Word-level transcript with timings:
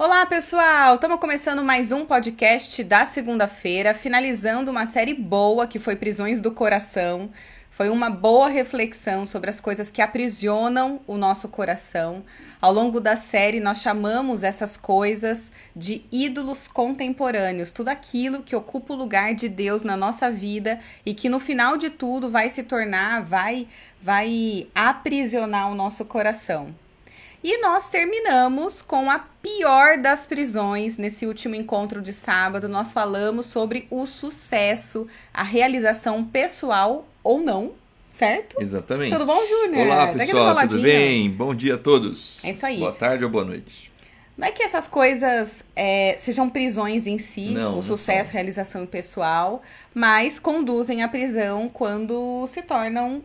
Olá, 0.00 0.24
pessoal! 0.26 0.94
Estamos 0.94 1.18
começando 1.18 1.64
mais 1.64 1.90
um 1.90 2.06
podcast 2.06 2.84
da 2.84 3.04
segunda-feira, 3.04 3.92
finalizando 3.92 4.70
uma 4.70 4.86
série 4.86 5.12
boa 5.12 5.66
que 5.66 5.80
foi 5.80 5.96
Prisões 5.96 6.40
do 6.40 6.52
Coração. 6.52 7.28
Foi 7.68 7.90
uma 7.90 8.08
boa 8.08 8.48
reflexão 8.48 9.26
sobre 9.26 9.50
as 9.50 9.60
coisas 9.60 9.90
que 9.90 10.00
aprisionam 10.00 11.00
o 11.04 11.16
nosso 11.16 11.48
coração. 11.48 12.24
Ao 12.60 12.72
longo 12.72 13.00
da 13.00 13.16
série, 13.16 13.58
nós 13.58 13.80
chamamos 13.80 14.44
essas 14.44 14.76
coisas 14.76 15.50
de 15.74 16.04
ídolos 16.12 16.68
contemporâneos, 16.68 17.72
tudo 17.72 17.88
aquilo 17.88 18.44
que 18.44 18.54
ocupa 18.54 18.94
o 18.94 18.96
lugar 18.96 19.34
de 19.34 19.48
Deus 19.48 19.82
na 19.82 19.96
nossa 19.96 20.30
vida 20.30 20.78
e 21.04 21.12
que 21.12 21.28
no 21.28 21.40
final 21.40 21.76
de 21.76 21.90
tudo 21.90 22.30
vai 22.30 22.48
se 22.48 22.62
tornar, 22.62 23.24
vai, 23.24 23.66
vai 24.00 24.68
aprisionar 24.76 25.68
o 25.68 25.74
nosso 25.74 26.04
coração. 26.04 26.72
E 27.42 27.60
nós 27.60 27.88
terminamos 27.88 28.82
com 28.82 29.08
a 29.08 29.20
pior 29.42 29.98
das 29.98 30.26
prisões. 30.26 30.96
Nesse 30.98 31.24
último 31.26 31.54
encontro 31.54 32.02
de 32.02 32.12
sábado, 32.12 32.68
nós 32.68 32.92
falamos 32.92 33.46
sobre 33.46 33.86
o 33.90 34.06
sucesso, 34.06 35.06
a 35.32 35.44
realização 35.44 36.24
pessoal 36.24 37.06
ou 37.22 37.40
não, 37.40 37.72
certo? 38.10 38.56
Exatamente. 38.60 39.12
Tudo 39.12 39.24
bom, 39.24 39.40
Júnior? 39.46 39.86
Olá, 39.86 40.06
Tá 40.08 40.12
pessoal, 40.14 40.54
do 40.54 40.60
tudo 40.68 40.82
bem? 40.82 41.30
Bom 41.30 41.54
dia 41.54 41.76
a 41.76 41.78
todos. 41.78 42.44
É 42.44 42.50
isso 42.50 42.66
aí. 42.66 42.78
Boa 42.80 42.92
tarde 42.92 43.22
ou 43.24 43.30
boa 43.30 43.44
noite. 43.44 43.88
Não 44.36 44.46
é 44.46 44.52
que 44.52 44.62
essas 44.62 44.86
coisas 44.86 45.64
é, 45.74 46.14
sejam 46.16 46.48
prisões 46.48 47.06
em 47.08 47.18
si, 47.18 47.50
Não, 47.50 47.72
o 47.72 47.76
não 47.76 47.82
sucesso, 47.82 48.26
são. 48.26 48.34
realização 48.34 48.86
pessoal, 48.86 49.62
mas 49.94 50.38
conduzem 50.38 51.02
à 51.02 51.08
prisão 51.08 51.68
quando 51.68 52.46
se 52.46 52.62
tornam 52.62 53.22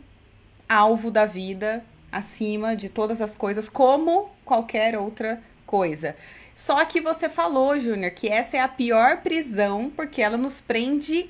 alvo 0.67 1.11
da 1.11 1.25
vida 1.25 1.83
acima 2.13 2.75
de 2.75 2.87
todas 2.87 3.21
as 3.21 3.35
coisas, 3.35 3.67
como 3.67 4.29
qualquer 4.45 4.97
outra 4.97 5.41
coisa. 5.65 6.15
Só 6.55 6.85
que 6.85 7.01
você 7.01 7.27
falou, 7.27 7.79
Júnior, 7.79 8.11
que 8.11 8.29
essa 8.29 8.57
é 8.57 8.59
a 8.59 8.67
pior 8.67 9.21
prisão 9.21 9.91
porque 9.95 10.21
ela 10.21 10.37
nos 10.37 10.61
prende 10.61 11.29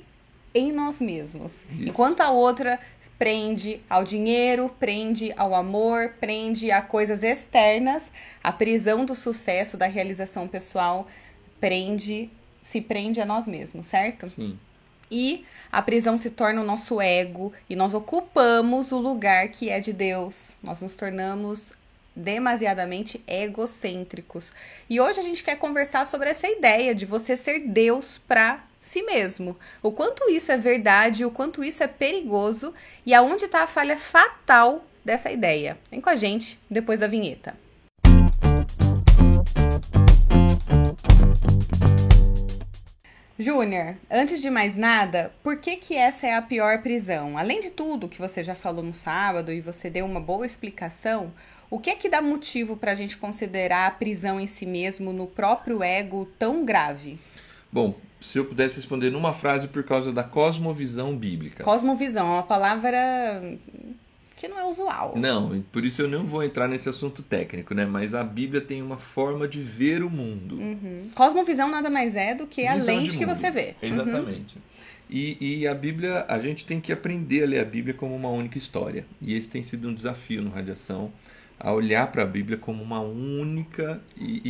em 0.54 0.70
nós 0.70 1.00
mesmos. 1.00 1.64
Isso. 1.70 1.88
Enquanto 1.88 2.20
a 2.20 2.30
outra 2.30 2.78
prende 3.18 3.80
ao 3.88 4.04
dinheiro, 4.04 4.70
prende 4.78 5.32
ao 5.36 5.54
amor, 5.54 6.14
prende 6.20 6.70
a 6.70 6.82
coisas 6.82 7.22
externas, 7.22 8.12
a 8.42 8.52
prisão 8.52 9.04
do 9.04 9.14
sucesso, 9.14 9.76
da 9.76 9.86
realização 9.86 10.46
pessoal, 10.46 11.06
prende, 11.58 12.30
se 12.62 12.80
prende 12.80 13.20
a 13.20 13.26
nós 13.26 13.48
mesmos, 13.48 13.86
certo? 13.86 14.28
Sim. 14.28 14.58
E 15.10 15.44
a 15.70 15.82
prisão 15.82 16.16
se 16.16 16.30
torna 16.30 16.60
o 16.60 16.64
nosso 16.64 17.00
ego 17.00 17.52
e 17.68 17.76
nós 17.76 17.94
ocupamos 17.94 18.92
o 18.92 18.98
lugar 18.98 19.48
que 19.48 19.68
é 19.68 19.80
de 19.80 19.92
Deus. 19.92 20.56
Nós 20.62 20.82
nos 20.82 20.96
tornamos 20.96 21.74
demasiadamente 22.16 23.22
egocêntricos. 23.26 24.52
E 24.88 25.00
hoje 25.00 25.20
a 25.20 25.22
gente 25.22 25.42
quer 25.42 25.56
conversar 25.56 26.06
sobre 26.06 26.30
essa 26.30 26.48
ideia 26.48 26.94
de 26.94 27.06
você 27.06 27.36
ser 27.36 27.60
Deus 27.60 28.18
para 28.18 28.64
si 28.80 29.02
mesmo. 29.02 29.56
O 29.82 29.90
quanto 29.90 30.30
isso 30.30 30.52
é 30.52 30.56
verdade, 30.56 31.24
o 31.24 31.30
quanto 31.30 31.64
isso 31.64 31.82
é 31.82 31.88
perigoso 31.88 32.72
e 33.04 33.12
aonde 33.14 33.46
está 33.46 33.62
a 33.62 33.66
falha 33.66 33.98
fatal 33.98 34.84
dessa 35.04 35.30
ideia. 35.30 35.76
Vem 35.90 36.00
com 36.00 36.10
a 36.10 36.16
gente 36.16 36.58
depois 36.70 37.00
da 37.00 37.06
vinheta. 37.06 37.63
Júnior, 43.44 43.96
antes 44.10 44.40
de 44.40 44.48
mais 44.48 44.74
nada, 44.74 45.30
por 45.42 45.58
que 45.58 45.76
que 45.76 45.94
essa 45.94 46.26
é 46.26 46.34
a 46.34 46.40
pior 46.40 46.80
prisão? 46.80 47.36
Além 47.36 47.60
de 47.60 47.70
tudo 47.70 48.08
que 48.08 48.18
você 48.18 48.42
já 48.42 48.54
falou 48.54 48.82
no 48.82 48.92
sábado 48.94 49.52
e 49.52 49.60
você 49.60 49.90
deu 49.90 50.06
uma 50.06 50.18
boa 50.18 50.46
explicação, 50.46 51.30
o 51.70 51.78
que 51.78 51.90
é 51.90 51.94
que 51.94 52.08
dá 52.08 52.22
motivo 52.22 52.74
para 52.74 52.92
a 52.92 52.94
gente 52.94 53.18
considerar 53.18 53.86
a 53.86 53.90
prisão 53.90 54.40
em 54.40 54.46
si 54.46 54.64
mesmo, 54.64 55.12
no 55.12 55.26
próprio 55.26 55.82
ego, 55.82 56.26
tão 56.38 56.64
grave? 56.64 57.18
Bom, 57.70 57.94
se 58.18 58.38
eu 58.38 58.46
pudesse 58.46 58.76
responder 58.76 59.10
numa 59.10 59.34
frase 59.34 59.68
por 59.68 59.84
causa 59.84 60.10
da 60.10 60.24
cosmovisão 60.24 61.14
bíblica. 61.14 61.62
Cosmovisão 61.62 62.26
é 62.26 62.32
uma 62.36 62.42
palavra 62.44 63.42
que 64.44 64.48
não 64.48 64.58
é 64.58 64.64
usual. 64.64 65.14
Não, 65.16 65.62
por 65.72 65.84
isso 65.84 66.02
eu 66.02 66.08
não 66.08 66.24
vou 66.24 66.42
entrar 66.42 66.68
nesse 66.68 66.88
assunto 66.88 67.22
técnico, 67.22 67.74
né? 67.74 67.84
Mas 67.86 68.14
a 68.14 68.22
Bíblia 68.24 68.60
tem 68.60 68.82
uma 68.82 68.98
forma 68.98 69.46
de 69.48 69.60
ver 69.60 70.02
o 70.02 70.10
mundo. 70.10 70.56
Uhum. 70.58 71.08
Cosmovisão 71.14 71.70
nada 71.70 71.90
mais 71.90 72.16
é 72.16 72.34
do 72.34 72.46
que 72.46 72.66
a 72.66 72.74
Visão 72.76 72.96
lente 72.96 73.12
de 73.12 73.18
que 73.18 73.26
você 73.26 73.50
vê. 73.50 73.74
Uhum. 73.82 73.88
Exatamente. 73.92 74.56
E, 75.10 75.60
e 75.60 75.66
a 75.68 75.74
Bíblia, 75.74 76.24
a 76.28 76.38
gente 76.38 76.64
tem 76.64 76.80
que 76.80 76.92
aprender 76.92 77.42
a 77.42 77.46
ler 77.46 77.60
a 77.60 77.64
Bíblia 77.64 77.94
como 77.94 78.14
uma 78.16 78.30
única 78.30 78.56
história. 78.58 79.04
E 79.20 79.34
esse 79.34 79.48
tem 79.48 79.62
sido 79.62 79.88
um 79.88 79.94
desafio 79.94 80.40
no 80.42 80.50
Radiação, 80.50 81.12
a 81.60 81.72
olhar 81.72 82.10
para 82.10 82.22
a 82.22 82.26
Bíblia 82.26 82.56
como 82.58 82.82
uma 82.82 83.00
única 83.00 84.02
e, 84.16 84.40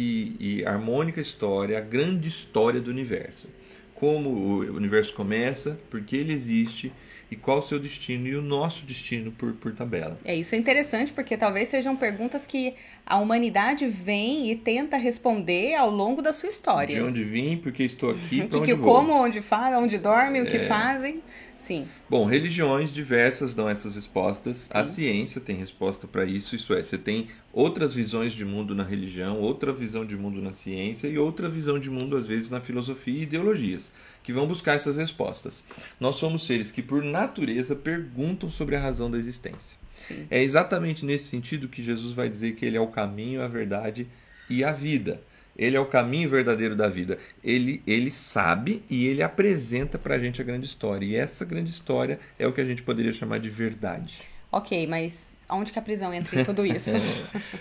e- 0.41 0.59
e 0.61 0.65
harmônica 0.67 1.21
história, 1.21 1.77
a 1.77 1.81
grande 1.81 2.29
história 2.29 2.81
do 2.81 2.91
universo. 2.91 3.49
Como 3.95 4.31
o 4.31 4.59
universo 4.77 5.13
começa, 5.15 5.79
por 5.91 6.01
que 6.03 6.17
ele 6.17 6.33
existe 6.33 6.93
e 7.31 7.37
qual 7.37 7.59
o 7.59 7.63
seu 7.63 7.79
destino 7.79 8.27
e 8.27 8.35
o 8.37 8.43
nosso 8.43 8.85
destino 8.85 9.33
por, 9.33 9.53
por 9.55 9.73
tabela. 9.73 10.17
É, 10.25 10.35
isso 10.35 10.55
é 10.55 10.59
interessante 10.59 11.13
porque 11.13 11.37
talvez 11.37 11.69
sejam 11.69 11.97
perguntas 11.97 12.47
que 12.47 12.75
a 13.07 13.19
humanidade 13.19 13.87
vem 13.87 14.51
e 14.51 14.57
tenta 14.57 14.97
responder 14.97 15.75
ao 15.75 15.91
longo 15.91 16.23
da 16.23 16.33
sua 16.33 16.49
história. 16.49 16.95
De 16.95 17.03
onde 17.03 17.23
vim, 17.25 17.57
por 17.57 17.73
que 17.73 17.83
estou 17.85 18.11
aqui, 18.11 18.43
para 18.49 18.59
onde 18.59 18.67
que 18.67 18.75
vou. 18.75 18.95
como, 18.95 19.13
onde 19.13 19.41
fala, 19.41 19.79
onde 19.79 19.99
dorme, 19.99 20.41
o 20.41 20.47
que 20.47 20.57
É. 20.57 20.67
fazem. 20.67 21.23
Sim. 21.57 21.87
Bom, 22.11 22.27
religiões 22.27 22.93
diversas 22.93 23.55
dão 23.55 23.69
essas 23.69 23.95
respostas. 23.95 24.69
A 24.75 24.85
ciência 24.85 25.41
tem 25.41 25.57
resposta 25.57 26.07
para 26.07 26.25
isso. 26.27 26.55
Isso 26.55 26.75
é, 26.75 26.85
você 26.85 26.99
tem 26.99 27.29
outras 27.53 27.95
visões 27.95 28.33
de 28.33 28.45
mundo 28.45 28.75
na 28.75 28.85
religião, 28.85 29.41
outra 29.41 29.73
visão 29.73 30.05
de 30.05 30.15
mundo 30.17 30.43
na 30.43 30.53
ciência 30.53 31.09
e 31.09 31.17
outra 31.17 31.49
visão 31.49 31.79
de 31.79 31.89
mundo, 31.89 32.17
às 32.19 32.27
vezes, 32.27 32.51
na 32.51 32.61
filosofia 32.61 33.21
e 33.21 33.23
ideologias, 33.23 33.93
que 34.25 34.33
vão 34.33 34.49
buscar 34.49 34.75
essas 34.75 34.97
respostas. 34.97 35.63
Nós 36.01 36.17
somos 36.17 36.47
seres 36.47 36.73
que, 36.73 36.83
por 36.83 37.05
natureza, 37.05 37.77
perguntam 37.77 38.51
sobre 38.51 38.75
a 38.75 38.81
razão 38.81 39.11
da 39.11 39.19
existência. 39.19 39.77
Sim. 39.97 40.27
É 40.31 40.43
exatamente 40.43 41.05
nesse 41.05 41.27
sentido 41.27 41.69
que 41.69 41.83
Jesus 41.83 42.15
vai 42.15 42.29
dizer 42.29 42.57
que 42.57 42.65
ele 42.65 42.77
é 42.77 42.81
o 42.81 42.89
caminho, 42.89 43.43
a 43.43 43.47
verdade 43.47 44.09
e 44.49 44.65
a 44.65 44.73
vida. 44.73 45.23
Ele 45.57 45.77
é 45.77 45.81
o 45.81 45.87
caminho 45.87 46.29
verdadeiro 46.29 46.75
da 46.75 46.89
vida. 46.89 47.19
Ele, 47.45 47.81
ele 47.87 48.11
sabe 48.11 48.83
e 48.91 49.07
ele 49.07 49.23
apresenta 49.23 49.99
pra 49.99 50.19
gente 50.19 50.41
a 50.41 50.45
grande 50.45 50.67
história. 50.67 51.05
E 51.07 51.15
essa 51.15 51.45
grande 51.45 51.71
história 51.71 52.19
é 52.39 52.47
o 52.47 52.53
que 52.53 52.61
a 52.61 52.65
gente 52.65 52.83
poderia 52.83 53.13
chamar 53.13 53.39
de 53.39 53.51
verdade. 53.51 54.23
Ok, 54.51 54.87
mas 54.87 55.39
onde 55.49 55.71
que 55.71 55.79
a 55.79 55.83
prisão 55.83 56.13
entra 56.15 56.41
em 56.41 56.45
tudo 56.45 56.65
isso? 56.67 56.97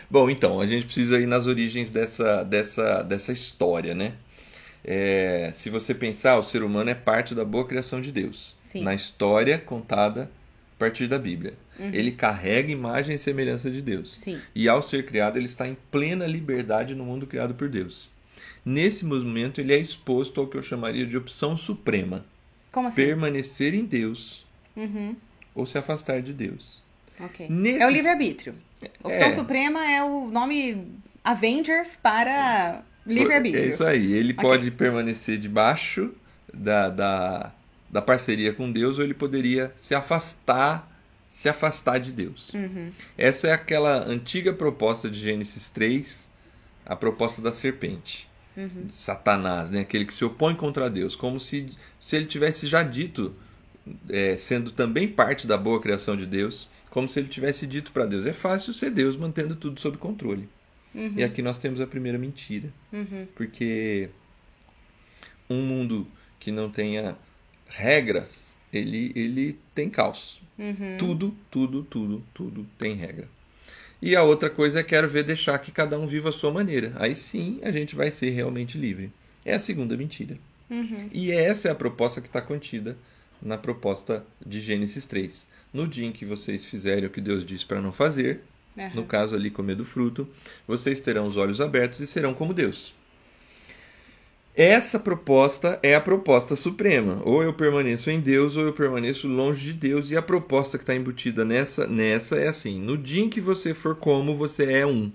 Bom, 0.09 0.30
então, 0.30 0.62
a 0.62 0.66
gente 0.66 0.85
precisa 0.85 1.19
ir 1.19 1.28
nas 1.28 1.45
origens 1.45 1.90
dessa, 1.90 2.44
dessa, 2.44 3.03
dessa 3.03 3.31
história, 3.31 3.94
né? 3.94 4.13
É, 4.84 5.52
se 5.54 5.70
você 5.70 5.94
pensar, 5.94 6.38
o 6.38 6.44
ser 6.44 6.62
humano 6.64 6.90
é 6.90 6.96
parte 6.96 7.34
da 7.34 7.46
boa 7.46 7.66
criação 7.66 8.02
de 8.02 8.12
Deus. 8.12 8.56
Sim. 8.60 8.82
Na 8.84 8.94
história 8.94 9.58
contada 9.58 10.30
a 10.76 10.80
partir 10.80 11.08
da 11.08 11.18
Bíblia. 11.18 11.54
Ele 11.80 12.12
carrega 12.12 12.72
imagem 12.72 13.16
e 13.16 13.20
semelhança 13.20 13.70
de 13.72 13.82
Deus. 13.82 14.14
Sim. 14.22 14.40
E 14.54 14.70
ao 14.70 14.82
ser 14.84 15.06
criado, 15.08 15.38
ele 15.38 15.46
está 15.48 15.68
em 15.68 15.76
plena 15.90 16.28
liberdade 16.28 16.94
no 16.94 17.04
mundo 17.04 17.26
criado 17.26 17.56
por 17.56 17.68
Deus. 17.68 18.10
Nesse 18.64 19.04
momento, 19.06 19.60
ele 19.60 19.74
é 19.74 19.78
exposto 19.78 20.40
ao 20.40 20.48
que 20.48 20.56
eu 20.56 20.62
chamaria 20.64 21.06
de 21.06 21.18
opção 21.18 21.58
suprema: 21.58 22.24
Como 22.72 22.88
assim? 22.88 22.98
permanecer 23.04 23.74
em 23.74 23.86
Deus 23.86 24.46
Uhum. 24.76 25.16
ou 25.56 25.66
se 25.66 25.78
afastar 25.78 26.22
de 26.22 26.32
Deus. 26.32 26.82
Ok. 27.20 27.48
Nesses- 27.50 27.82
É 27.82 27.88
o 27.88 27.90
livre-arbítrio. 27.90 28.56
Opção 29.04 29.28
É. 29.28 29.32
Suprema 29.32 29.84
é 29.92 30.04
o 30.04 30.30
nome 30.30 30.88
Avengers 31.24 31.98
para 31.98 32.84
livre-arbítrio. 33.06 33.64
É 33.64 33.68
isso 33.68 33.84
aí. 33.84 34.14
Ele 34.14 34.34
Ok. 34.34 34.41
pode 34.41 34.72
permanecer 34.72 35.38
debaixo 35.38 36.12
da, 36.53 36.90
da, 36.90 37.52
da 37.90 38.02
parceria 38.02 38.53
com 38.53 38.72
Deus 38.72 38.97
ou 38.97 39.03
ele 39.03 39.14
poderia 39.14 39.74
se 39.75 39.94
afastar 39.96 40.90
se 41.30 41.50
afastar 41.50 41.97
de 41.97 42.12
Deus. 42.12 42.53
Uhum. 42.53 42.92
Essa 43.18 43.47
é 43.47 43.53
aquela 43.53 44.08
antiga 44.08 44.53
proposta 44.53 45.09
de 45.09 45.19
Gênesis 45.19 45.68
3, 45.68 46.30
a 46.86 46.96
proposta 46.96 47.42
da 47.42 47.52
serpente. 47.52 48.30
Uhum. 48.56 48.86
de 48.86 48.95
Satanás, 48.95 49.72
né? 49.72 49.80
aquele 49.80 50.06
que 50.06 50.13
se 50.13 50.24
opõe 50.24 50.54
contra 50.54 50.88
Deus, 50.88 51.16
como 51.16 51.39
se, 51.39 51.72
se 52.00 52.16
ele 52.16 52.28
tivesse 52.28 52.68
já 52.68 52.83
dito, 52.83 53.33
é, 54.07 54.38
sendo 54.38 54.72
também 54.72 55.07
parte 55.07 55.48
da 55.48 55.57
boa 55.57 55.81
criação 55.81 56.16
de 56.16 56.28
Deus, 56.28 56.69
como 56.92 57.10
se 57.10 57.19
ele 57.19 57.30
tivesse 57.30 57.66
dito 57.66 57.92
para 57.92 58.06
Deus: 58.06 58.28
é 58.28 58.31
fácil 58.31 58.72
ser 58.72 58.92
Deus 58.92 59.18
mantendo 59.18 59.56
tudo 59.56 59.80
sob 59.80 59.98
controle. 59.98 60.48
E 60.95 61.24
aqui 61.24 61.42
nós 61.42 61.57
temos 61.57 61.81
a 61.81 61.88
primeira 61.88 62.18
mentira, 62.18 62.69
Uhum. 62.92 63.25
porque 63.36 64.10
um 65.50 65.62
mundo 65.62 66.07
que 66.40 66.51
não 66.51 66.69
tenha 66.69 67.18
regras, 67.68 68.60
ele, 68.72 69.12
ele 69.16 69.60
tem 69.74 69.90
caos. 69.90 70.42
Uhum. 70.57 70.98
Tudo, 71.00 71.36
tudo, 71.50 71.84
tudo, 71.84 72.24
tudo 72.34 72.68
tem 72.78 72.95
regra. 72.95 73.28
E 74.01 74.16
a 74.16 74.24
outra 74.24 74.50
coisa 74.50 74.81
é 74.81 74.84
quero 74.84 75.07
ver 75.07 75.24
deixar 75.24 75.57
que 75.60 75.72
cada 75.72 75.98
um 75.98 76.06
viva 76.06 76.30
a 76.30 76.31
sua 76.31 76.51
maneira. 76.51 76.94
Aí 76.98 77.16
sim 77.16 77.60
a 77.63 77.72
gente 77.72 77.95
vai 77.95 78.12
ser 78.12 78.30
realmente 78.31 78.78
livre. 78.78 79.12
É 79.45 79.54
a 79.56 79.60
segunda 79.60 79.95
mentira. 79.98 80.38
Uhum. 80.69 81.10
E 81.12 81.31
essa 81.31 81.69
é 81.69 81.72
a 81.72 81.75
proposta 81.75 82.19
que 82.22 82.28
está 82.28 82.42
contida 82.42 82.98
na 83.42 83.57
proposta 83.57 84.25
de 84.45 84.62
Gênesis 84.62 85.06
3. 85.06 85.48
No 85.74 85.88
dia 85.88 86.06
em 86.06 86.12
que 86.12 86.25
vocês 86.25 86.66
fizerem 86.66 87.06
o 87.06 87.10
que 87.10 87.22
Deus 87.22 87.45
disse 87.45 87.66
para 87.66 87.81
não 87.81 87.92
fazer, 87.92 88.42
Aham. 88.78 88.92
no 88.96 89.04
caso 89.06 89.36
ali 89.36 89.52
comer 89.52 89.75
do 89.75 89.86
fruto, 89.86 90.28
vocês 90.68 91.00
terão 91.00 91.28
os 91.28 91.38
olhos 91.38 91.62
abertos 91.62 92.00
e 92.00 92.08
serão 92.08 92.34
como 92.34 92.54
Deus. 92.54 92.94
essa 94.56 95.00
proposta 95.00 95.80
é 95.81 95.96
a 95.96 96.02
proposta 96.02 96.56
suprema. 96.56 97.22
Ou 97.25 97.42
eu 97.44 97.54
permaneço 97.54 98.10
em 98.10 98.20
Deus, 98.20 98.56
ou 98.56 98.66
eu 98.66 98.74
permaneço 98.74 99.28
longe 99.28 99.66
de 99.66 99.74
Deus. 99.74 100.12
E 100.12 100.18
a 100.18 100.22
proposta 100.22 100.78
que 100.78 100.84
está 100.84 100.96
embutida 100.96 101.44
nessa, 101.44 101.88
nessa 101.88 102.36
é 102.38 102.48
assim: 102.48 102.80
no 102.80 102.98
dia 102.98 103.24
em 103.24 103.30
que 103.30 103.42
você 103.42 103.74
for 103.74 103.96
como, 103.96 104.36
você 104.36 104.72
é 104.72 104.86
um. 104.86 105.12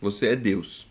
Você 0.00 0.28
é 0.28 0.36
Deus. 0.36 0.88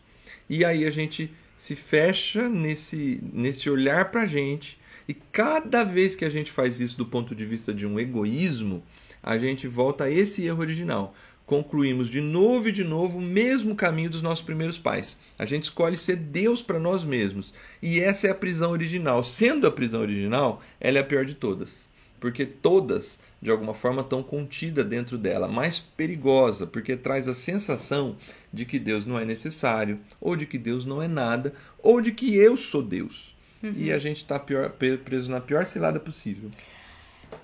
E 0.50 0.63
aí 0.63 0.86
a 0.86 0.92
gente 0.92 1.31
se 1.57 1.75
fecha 1.75 2.48
nesse, 2.48 3.22
nesse 3.33 3.69
olhar 3.69 4.12
para 4.12 4.22
a 4.22 4.27
gente. 4.27 4.80
E 5.07 5.13
cada 5.13 5.83
vez 5.83 6.15
que 6.15 6.24
a 6.24 6.30
gente 6.30 6.51
faz 6.51 6.80
isso 6.80 6.98
do 6.98 7.06
ponto 7.06 7.36
de 7.36 7.44
vista 7.44 7.74
de 7.74 7.86
um 7.86 8.00
egoísmo, 8.00 8.81
a 9.22 9.38
gente 9.38 9.68
volta 9.68 10.06
a 10.06 10.12
esse 10.12 10.45
erro 10.45 10.62
original 10.62 11.13
concluímos 11.50 12.12
de 12.12 12.22
novo 12.22 12.69
e 12.69 12.72
de 12.72 12.84
novo 12.84 13.18
o 13.18 13.22
mesmo 13.22 13.75
caminho 13.75 14.12
dos 14.12 14.22
nossos 14.22 14.46
primeiros 14.46 14.78
pais. 14.78 15.18
A 15.38 15.46
gente 15.46 15.63
escolhe 15.63 15.98
ser 15.98 16.16
Deus 16.16 16.62
para 16.62 16.78
nós 16.78 17.04
mesmos. 17.04 17.51
E 17.81 18.00
essa 18.00 18.28
é 18.28 18.30
a 18.30 18.36
prisão 18.36 18.69
original. 18.69 19.24
Sendo 19.24 19.66
a 19.66 19.72
prisão 19.72 20.01
original, 20.01 20.62
ela 20.80 21.00
é 21.00 21.01
a 21.01 21.04
pior 21.04 21.25
de 21.25 21.34
todas. 21.34 21.90
Porque 22.19 22.46
todas, 22.46 23.19
de 23.42 23.50
alguma 23.50 23.74
forma, 23.74 24.04
estão 24.04 24.22
contidas 24.22 24.86
dentro 24.86 25.18
dela. 25.18 25.48
Mais 25.48 25.80
perigosa, 25.80 26.68
porque 26.68 26.96
traz 26.96 27.28
a 27.28 27.34
sensação 27.34 28.16
de 28.54 28.63
que 28.63 28.78
Deus 28.78 29.04
não 29.04 29.18
é 29.18 29.25
necessário, 29.25 30.00
ou 30.22 30.36
de 30.36 30.46
que 30.46 30.60
Deus 30.60 30.86
não 30.86 31.01
é 31.01 31.07
nada, 31.07 31.51
ou 31.80 32.00
de 32.00 32.12
que 32.12 32.38
eu 32.38 32.56
sou 32.56 32.84
Deus. 32.84 33.36
Uhum. 33.63 33.74
E 33.75 33.92
a 33.92 33.98
gente 33.98 34.18
está 34.18 34.38
preso 34.38 35.31
na 35.31 35.42
pior 35.42 35.66
cilada 35.66 36.00
possível. 36.00 36.51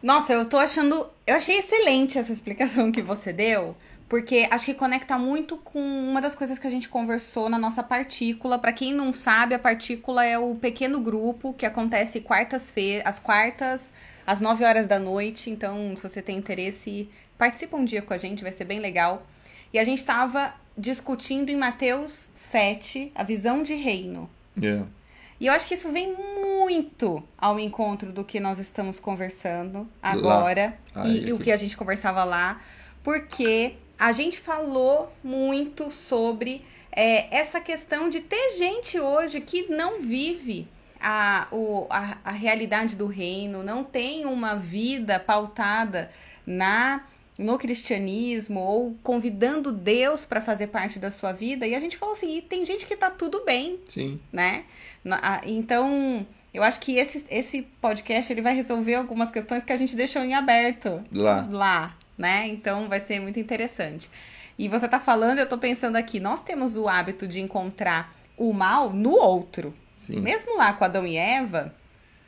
Nossa, 0.01 0.33
eu 0.33 0.47
tô 0.47 0.57
achando. 0.57 1.07
Eu 1.25 1.35
achei 1.35 1.57
excelente 1.57 2.17
essa 2.17 2.31
explicação 2.31 2.91
que 2.91 3.01
você 3.01 3.33
deu, 3.33 3.75
porque 4.07 4.47
acho 4.51 4.65
que 4.65 4.73
conecta 4.73 5.17
muito 5.17 5.57
com 5.57 5.79
uma 5.79 6.21
das 6.21 6.35
coisas 6.35 6.59
que 6.59 6.67
a 6.67 6.69
gente 6.69 6.87
conversou 6.87 7.49
na 7.49 7.57
nossa 7.57 7.81
partícula. 7.81 8.59
Para 8.59 8.71
quem 8.71 8.93
não 8.93 9.11
sabe, 9.11 9.55
a 9.55 9.59
partícula 9.59 10.23
é 10.23 10.37
o 10.37 10.55
pequeno 10.55 10.99
grupo 10.99 11.53
que 11.53 11.65
acontece 11.65 12.21
quartas-feiras, 12.21 13.05
às 13.07 13.19
quartas, 13.19 13.93
às 14.25 14.39
9 14.39 14.63
horas 14.63 14.85
da 14.85 14.99
noite. 14.99 15.49
Então, 15.49 15.95
se 15.95 16.07
você 16.07 16.21
tem 16.21 16.37
interesse, 16.37 17.09
participa 17.37 17.75
um 17.77 17.83
dia 17.83 18.01
com 18.01 18.13
a 18.13 18.17
gente, 18.17 18.43
vai 18.43 18.51
ser 18.51 18.65
bem 18.65 18.79
legal. 18.79 19.25
E 19.73 19.79
a 19.79 19.83
gente 19.83 19.99
estava 19.99 20.53
discutindo 20.77 21.49
em 21.49 21.55
Mateus 21.55 22.29
7 22.35 23.11
a 23.15 23.23
visão 23.23 23.63
de 23.63 23.73
reino. 23.73 24.29
Yeah. 24.55 24.87
E 25.39 25.47
eu 25.47 25.53
acho 25.53 25.67
que 25.67 25.73
isso 25.73 25.91
vem 25.91 26.15
muito 26.15 27.23
ao 27.37 27.59
encontro 27.59 28.11
do 28.13 28.23
que 28.23 28.39
nós 28.39 28.59
estamos 28.59 28.99
conversando 28.99 29.87
agora 30.01 30.77
e, 31.05 31.27
e 31.27 31.33
o 31.33 31.39
que 31.39 31.51
a 31.51 31.57
gente 31.57 31.75
conversava 31.75 32.23
lá, 32.23 32.61
porque 33.03 33.75
a 33.99 34.11
gente 34.11 34.39
falou 34.39 35.11
muito 35.23 35.91
sobre 35.91 36.63
é, 36.91 37.35
essa 37.35 37.59
questão 37.59 38.09
de 38.09 38.21
ter 38.21 38.51
gente 38.57 38.99
hoje 38.99 39.41
que 39.41 39.67
não 39.69 40.01
vive 40.01 40.67
a, 40.99 41.47
o, 41.51 41.85
a, 41.89 42.17
a 42.23 42.31
realidade 42.31 42.95
do 42.95 43.07
reino, 43.07 43.63
não 43.63 43.83
tem 43.83 44.25
uma 44.25 44.55
vida 44.55 45.19
pautada 45.19 46.11
na 46.45 47.03
no 47.37 47.57
cristianismo 47.57 48.61
ou 48.61 48.95
convidando 49.03 49.69
Deus 49.69 50.23
para 50.23 50.39
fazer 50.39 50.67
parte 50.67 50.99
da 50.99 51.11
sua 51.11 51.33
vida. 51.33 51.67
E 51.67 51.75
a 51.75 51.81
gente 51.81 51.97
falou 51.97 52.13
assim, 52.13 52.37
e 52.37 52.41
tem 52.41 52.65
gente 52.65 52.85
que 52.85 52.95
tá 52.95 53.11
tudo 53.11 53.43
bem. 53.43 53.77
Sim. 53.89 54.21
Né? 54.31 54.63
Então, 55.45 56.25
eu 56.53 56.63
acho 56.63 56.79
que 56.79 56.95
esse, 56.95 57.25
esse 57.29 57.63
podcast 57.81 58.31
ele 58.31 58.41
vai 58.41 58.55
resolver 58.55 58.95
algumas 58.95 59.31
questões 59.31 59.65
que 59.65 59.73
a 59.73 59.75
gente 59.75 59.97
deixou 59.97 60.21
em 60.21 60.33
aberto. 60.33 61.03
Lá. 61.11 61.45
Lá 61.51 61.97
né? 62.17 62.47
Então 62.47 62.87
vai 62.87 62.99
ser 62.99 63.19
muito 63.19 63.39
interessante. 63.39 64.09
E 64.57 64.69
você 64.69 64.87
tá 64.87 64.99
falando, 64.99 65.39
eu 65.39 65.49
tô 65.49 65.57
pensando 65.57 65.97
aqui, 65.97 66.19
nós 66.19 66.41
temos 66.41 66.77
o 66.77 66.87
hábito 66.87 67.27
de 67.27 67.41
encontrar 67.41 68.15
o 68.37 68.53
mal 68.53 68.91
no 68.91 69.11
outro. 69.11 69.73
Sim. 69.97 70.19
Mesmo 70.19 70.57
lá 70.57 70.73
com 70.73 70.83
Adão 70.83 71.05
e 71.05 71.17
Eva, 71.17 71.73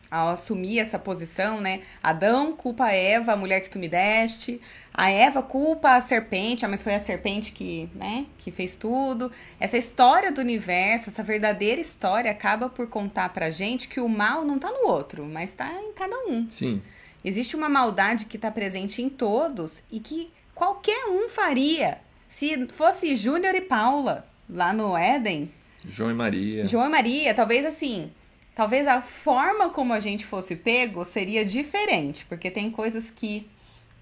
ao 0.09 0.29
assumir 0.29 0.79
essa 0.79 0.97
posição, 0.97 1.59
né? 1.59 1.81
Adão 2.01 2.53
culpa 2.53 2.85
a 2.85 2.93
Eva, 2.93 3.33
a 3.33 3.35
mulher 3.35 3.61
que 3.61 3.69
tu 3.69 3.77
me 3.77 3.89
deste. 3.89 4.61
A 4.93 5.09
Eva 5.09 5.43
culpa 5.43 5.91
a 5.91 6.01
serpente, 6.01 6.65
ah, 6.65 6.67
mas 6.67 6.81
foi 6.81 6.95
a 6.95 6.99
serpente 6.99 7.51
que, 7.51 7.89
né, 7.93 8.25
que 8.37 8.51
fez 8.51 8.75
tudo. 8.75 9.31
Essa 9.59 9.77
história 9.77 10.31
do 10.31 10.41
universo, 10.41 11.09
essa 11.09 11.21
verdadeira 11.21 11.79
história 11.79 12.31
acaba 12.31 12.69
por 12.69 12.87
contar 12.87 13.29
pra 13.29 13.51
gente 13.51 13.87
que 13.87 13.99
o 13.99 14.09
mal 14.09 14.43
não 14.43 14.57
tá 14.57 14.71
no 14.71 14.87
outro, 14.87 15.25
mas 15.25 15.53
tá 15.53 15.71
em 15.71 15.93
cada 15.93 16.17
um. 16.27 16.49
Sim. 16.49 16.81
Existe 17.27 17.57
uma 17.57 17.67
maldade 17.67 18.25
que 18.25 18.37
está 18.37 18.49
presente 18.49 19.01
em 19.01 19.09
todos 19.09 19.83
e 19.91 19.99
que 19.99 20.31
qualquer 20.55 21.07
um 21.07 21.27
faria. 21.27 21.99
Se 22.25 22.69
fosse 22.69 23.17
Júnior 23.17 23.53
e 23.53 23.59
Paula 23.59 24.25
lá 24.49 24.71
no 24.71 24.95
Éden. 24.95 25.51
João 25.85 26.09
e 26.09 26.13
Maria. 26.13 26.65
João 26.65 26.85
e 26.85 26.89
Maria, 26.89 27.33
talvez 27.33 27.65
assim. 27.65 28.09
Talvez 28.55 28.87
a 28.87 29.01
forma 29.01 29.69
como 29.69 29.91
a 29.91 29.99
gente 29.99 30.25
fosse 30.25 30.55
pego 30.55 31.03
seria 31.03 31.43
diferente, 31.43 32.25
porque 32.27 32.49
tem 32.49 32.71
coisas 32.71 33.11
que 33.11 33.45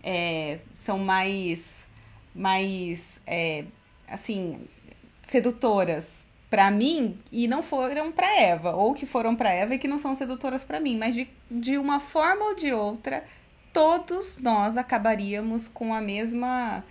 é, 0.04 0.60
são 0.76 1.00
mais. 1.00 1.88
mais. 2.36 3.20
É, 3.26 3.66
assim. 4.08 4.60
sedutoras 5.24 6.28
para 6.56 6.72
mim 6.72 7.18
e 7.34 7.50
não 7.50 7.62
foram 7.62 8.14
para 8.14 8.34
Eva, 8.34 8.74
ou 8.78 8.94
que 8.94 9.06
foram 9.06 9.36
para 9.36 9.50
Eva 9.50 9.76
e 9.76 9.78
que 9.78 9.90
não 9.90 10.00
são 10.00 10.16
sedutoras 10.16 10.64
para 10.64 10.80
mim, 10.80 10.98
mas 10.98 11.14
de, 11.14 11.28
de 11.52 11.78
uma 11.78 12.00
forma 12.00 12.46
ou 12.46 12.56
de 12.56 12.72
outra, 12.72 13.26
todos 13.74 14.38
nós 14.38 14.78
acabaríamos 14.78 15.68
com 15.68 15.94
a 15.94 16.00
mesma 16.00 16.82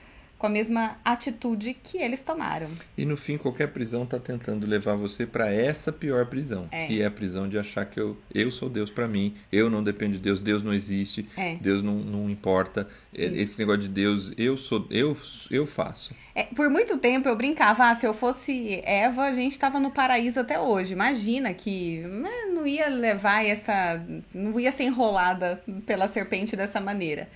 com 0.44 0.48
a 0.48 0.50
mesma 0.50 0.98
atitude 1.02 1.72
que 1.72 1.96
eles 1.96 2.22
tomaram. 2.22 2.68
E 2.98 3.06
no 3.06 3.16
fim, 3.16 3.38
qualquer 3.38 3.68
prisão 3.68 4.02
está 4.02 4.18
tentando 4.18 4.66
levar 4.66 4.94
você 4.94 5.24
para 5.24 5.50
essa 5.50 5.90
pior 5.90 6.26
prisão, 6.26 6.68
é. 6.70 6.86
que 6.86 7.00
é 7.00 7.06
a 7.06 7.10
prisão 7.10 7.48
de 7.48 7.56
achar 7.56 7.86
que 7.86 7.98
eu, 7.98 8.14
eu 8.34 8.50
sou 8.50 8.68
Deus 8.68 8.90
para 8.90 9.08
mim, 9.08 9.34
eu 9.50 9.70
não 9.70 9.82
dependo 9.82 10.12
de 10.12 10.18
Deus, 10.18 10.38
Deus 10.38 10.62
não 10.62 10.74
existe, 10.74 11.26
é. 11.34 11.56
Deus 11.56 11.82
não, 11.82 11.94
não 11.94 12.28
importa. 12.28 12.86
É, 13.16 13.24
Isso. 13.24 13.36
Esse 13.36 13.58
negócio 13.58 13.80
de 13.80 13.88
Deus, 13.88 14.34
eu 14.36 14.54
sou, 14.54 14.86
eu, 14.90 15.16
eu 15.50 15.66
faço. 15.66 16.14
É, 16.34 16.42
por 16.42 16.68
muito 16.68 16.98
tempo 16.98 17.26
eu 17.26 17.36
brincava, 17.36 17.88
ah, 17.88 17.94
se 17.94 18.06
eu 18.06 18.12
fosse 18.12 18.82
Eva, 18.84 19.22
a 19.22 19.32
gente 19.32 19.52
estava 19.52 19.80
no 19.80 19.90
paraíso 19.90 20.40
até 20.40 20.60
hoje. 20.60 20.92
Imagina 20.92 21.54
que 21.54 22.00
né, 22.00 22.52
não 22.52 22.66
ia 22.66 22.90
levar 22.90 23.46
essa. 23.46 24.04
não 24.34 24.60
ia 24.60 24.70
ser 24.70 24.84
enrolada 24.84 25.62
pela 25.86 26.06
serpente 26.06 26.54
dessa 26.54 26.82
maneira. 26.82 27.30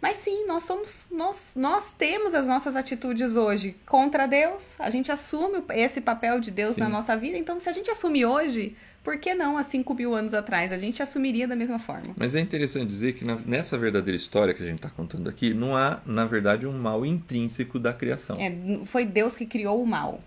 Mas 0.00 0.16
sim, 0.16 0.46
nós 0.46 0.64
somos, 0.64 1.06
nós, 1.10 1.52
nós 1.56 1.92
temos 1.92 2.34
as 2.34 2.48
nossas 2.48 2.74
atitudes 2.74 3.36
hoje 3.36 3.76
contra 3.86 4.26
Deus. 4.26 4.76
A 4.78 4.88
gente 4.88 5.12
assume 5.12 5.62
esse 5.70 6.00
papel 6.00 6.40
de 6.40 6.50
Deus 6.50 6.76
sim. 6.76 6.80
na 6.80 6.88
nossa 6.88 7.16
vida. 7.16 7.36
Então, 7.36 7.60
se 7.60 7.68
a 7.68 7.72
gente 7.72 7.90
assume 7.90 8.24
hoje, 8.24 8.74
por 9.04 9.18
que 9.18 9.34
não 9.34 9.58
há 9.58 9.62
5 9.62 9.94
mil 9.94 10.14
anos 10.14 10.32
atrás? 10.32 10.72
A 10.72 10.78
gente 10.78 11.02
assumiria 11.02 11.46
da 11.46 11.54
mesma 11.54 11.78
forma. 11.78 12.14
Mas 12.16 12.34
é 12.34 12.40
interessante 12.40 12.86
dizer 12.86 13.12
que 13.12 13.24
na, 13.24 13.36
nessa 13.44 13.76
verdadeira 13.76 14.16
história 14.16 14.54
que 14.54 14.62
a 14.62 14.66
gente 14.66 14.76
está 14.76 14.88
contando 14.88 15.28
aqui, 15.28 15.52
não 15.52 15.76
há, 15.76 16.00
na 16.06 16.24
verdade, 16.24 16.66
um 16.66 16.72
mal 16.72 17.04
intrínseco 17.04 17.78
da 17.78 17.92
criação. 17.92 18.36
É, 18.40 18.84
foi 18.86 19.04
Deus 19.04 19.36
que 19.36 19.44
criou 19.44 19.82
o 19.82 19.86
mal. 19.86 20.18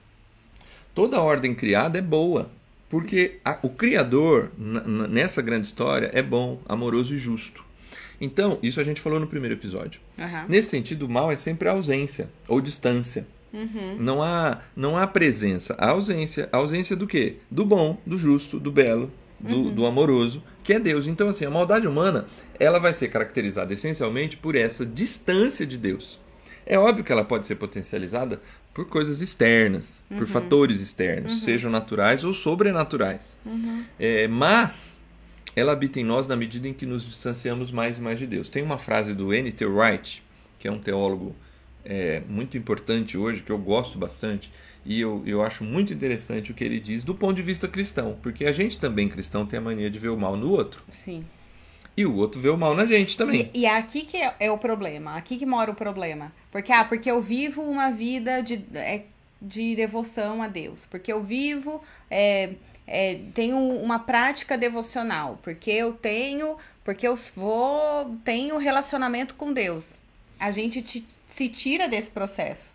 Toda 0.93 1.19
ordem 1.19 1.55
criada 1.55 1.97
é 1.97 2.01
boa. 2.01 2.51
Porque 2.89 3.39
a, 3.43 3.57
o 3.63 3.69
Criador, 3.69 4.51
nessa 5.09 5.41
grande 5.41 5.65
história, 5.65 6.11
é 6.13 6.21
bom, 6.21 6.61
amoroso 6.69 7.15
e 7.15 7.17
justo. 7.17 7.65
Então, 8.19 8.57
isso 8.61 8.79
a 8.79 8.83
gente 8.83 9.01
falou 9.01 9.19
no 9.19 9.27
primeiro 9.27 9.55
episódio. 9.55 9.99
Uhum. 10.17 10.45
Nesse 10.47 10.69
sentido, 10.69 11.05
o 11.05 11.09
mal 11.09 11.31
é 11.31 11.37
sempre 11.37 11.67
a 11.67 11.71
ausência 11.71 12.29
ou 12.47 12.61
distância. 12.61 13.27
Uhum. 13.53 13.97
Não 13.99 14.21
há 14.23 14.61
não 14.75 14.97
há 14.97 15.05
presença, 15.05 15.75
a 15.77 15.89
ausência. 15.91 16.49
A 16.51 16.57
ausência 16.57 16.95
do 16.95 17.05
quê? 17.05 17.37
Do 17.51 17.63
bom, 17.65 17.97
do 18.05 18.17
justo, 18.17 18.59
do 18.59 18.71
belo, 18.71 19.11
do, 19.39 19.55
uhum. 19.55 19.73
do 19.73 19.85
amoroso, 19.85 20.41
que 20.63 20.73
é 20.73 20.79
Deus. 20.79 21.05
Então, 21.05 21.29
assim, 21.29 21.45
a 21.45 21.49
maldade 21.49 21.87
humana 21.87 22.25
ela 22.59 22.79
vai 22.79 22.93
ser 22.93 23.09
caracterizada 23.09 23.73
essencialmente 23.73 24.37
por 24.37 24.55
essa 24.55 24.85
distância 24.85 25.65
de 25.65 25.77
Deus. 25.77 26.19
É 26.65 26.79
óbvio 26.79 27.03
que 27.03 27.11
ela 27.11 27.25
pode 27.25 27.45
ser 27.45 27.55
potencializada 27.55 28.41
por 28.73 28.85
coisas 28.87 29.21
externas, 29.21 30.03
por 30.07 30.19
uhum. 30.21 30.25
fatores 30.25 30.79
externos, 30.79 31.33
Uhum. 31.33 31.39
sejam 31.39 31.69
naturais 31.69 32.23
ou 32.23 32.33
sobrenaturais. 32.33 33.37
Uhum. 33.45 33.83
É, 33.99 34.27
mas 34.27 35.03
ela 35.55 35.71
habita 35.73 35.99
em 35.99 36.03
nós 36.03 36.27
na 36.27 36.35
medida 36.35 36.67
em 36.67 36.73
que 36.73 36.85
nos 36.85 37.05
distanciamos 37.05 37.71
mais 37.71 37.97
e 37.97 38.01
mais 38.01 38.19
de 38.19 38.25
Deus. 38.27 38.49
Tem 38.49 38.63
uma 38.63 38.77
frase 38.77 39.13
do 39.13 39.33
N.T. 39.33 39.65
Wright, 39.65 40.23
que 40.57 40.67
é 40.67 40.71
um 40.71 40.79
teólogo 40.79 41.35
é, 41.85 42.21
muito 42.27 42.57
importante 42.57 43.17
hoje, 43.17 43.43
que 43.43 43.51
eu 43.51 43.57
gosto 43.57 43.97
bastante, 43.97 44.51
e 44.85 44.99
eu, 44.99 45.23
eu 45.25 45.41
acho 45.41 45.63
muito 45.63 45.93
interessante 45.93 46.51
o 46.51 46.53
que 46.53 46.63
ele 46.63 46.79
diz 46.79 47.03
do 47.03 47.15
ponto 47.15 47.35
de 47.35 47.41
vista 47.41 47.67
cristão, 47.67 48.17
porque 48.21 48.45
a 48.45 48.51
gente 48.51 48.77
também, 48.77 49.07
cristão, 49.07 49.45
tem 49.45 49.59
a 49.59 49.61
mania 49.61 49.89
de 49.89 49.99
ver 49.99 50.09
o 50.09 50.17
mal 50.17 50.35
no 50.35 50.51
outro. 50.51 50.83
Sim. 50.89 51.25
E 51.95 52.05
o 52.05 52.15
outro 52.15 52.41
vê 52.41 52.49
o 52.49 52.57
mal 52.57 52.75
na 52.75 52.85
gente 52.85 53.15
também. 53.15 53.51
E, 53.53 53.61
e 53.61 53.65
é 53.65 53.77
aqui 53.77 54.01
que 54.01 54.17
é, 54.17 54.35
é, 54.39 54.51
o 54.51 54.57
problema, 54.57 55.15
aqui 55.15 55.37
que 55.37 55.45
mora 55.45 55.71
o 55.71 55.75
problema. 55.75 56.33
Porque, 56.51 56.71
ah, 56.71 56.83
porque 56.83 57.09
eu 57.09 57.21
vivo 57.21 57.61
uma 57.61 57.91
vida 57.91 58.41
de, 58.41 58.65
é, 58.73 59.03
de 59.39 59.75
devoção 59.75 60.41
a 60.41 60.47
Deus, 60.47 60.87
porque 60.89 61.13
eu 61.13 61.21
vivo. 61.21 61.83
É, 62.09 62.53
é, 62.85 63.19
tenho 63.33 63.57
uma 63.57 63.99
prática 63.99 64.57
devocional, 64.57 65.39
porque 65.41 65.71
eu 65.71 65.93
tenho, 65.93 66.57
porque 66.83 67.07
eu 67.07 67.15
vou, 67.35 68.15
tenho 68.23 68.57
relacionamento 68.57 69.35
com 69.35 69.53
Deus. 69.53 69.93
A 70.39 70.51
gente 70.51 70.81
te, 70.81 71.05
se 71.25 71.47
tira 71.49 71.87
desse 71.87 72.11
processo. 72.11 72.73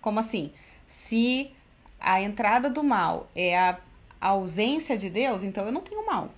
Como 0.00 0.20
assim? 0.20 0.52
Se 0.86 1.50
a 1.98 2.20
entrada 2.20 2.68
do 2.68 2.82
mal 2.82 3.30
é 3.34 3.58
a, 3.58 3.78
a 4.20 4.28
ausência 4.28 4.96
de 4.96 5.08
Deus, 5.08 5.42
então 5.42 5.64
eu 5.66 5.72
não 5.72 5.80
tenho 5.80 6.04
mal. 6.04 6.32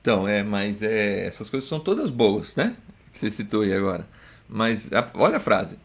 Então, 0.00 0.26
é, 0.26 0.42
mas 0.42 0.82
é, 0.82 1.26
essas 1.26 1.50
coisas 1.50 1.68
são 1.68 1.78
todas 1.78 2.10
boas, 2.10 2.56
né? 2.56 2.74
Que 3.12 3.18
você 3.18 3.30
citou 3.30 3.62
aí 3.62 3.72
agora. 3.72 4.06
Mas 4.48 4.90
a, 4.92 5.10
olha 5.14 5.36
a 5.36 5.40
frase. 5.40 5.78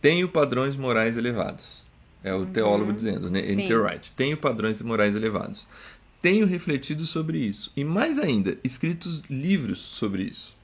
Tenho 0.00 0.28
padrões 0.28 0.76
morais 0.76 1.16
elevados. 1.16 1.84
É 2.22 2.34
o 2.34 2.44
teólogo 2.44 2.92
dizendo, 2.92 3.30
né? 3.30 3.40
Wright. 3.40 4.12
Tenho 4.12 4.36
padrões 4.36 4.80
morais 4.82 5.14
elevados. 5.14 5.66
Tenho 6.22 6.46
refletido 6.46 7.06
sobre 7.06 7.38
isso. 7.38 7.72
E 7.76 7.84
mais 7.84 8.18
ainda, 8.18 8.56
escritos 8.62 9.22
livros 9.28 9.78
sobre 9.78 10.22
isso. 10.24 10.56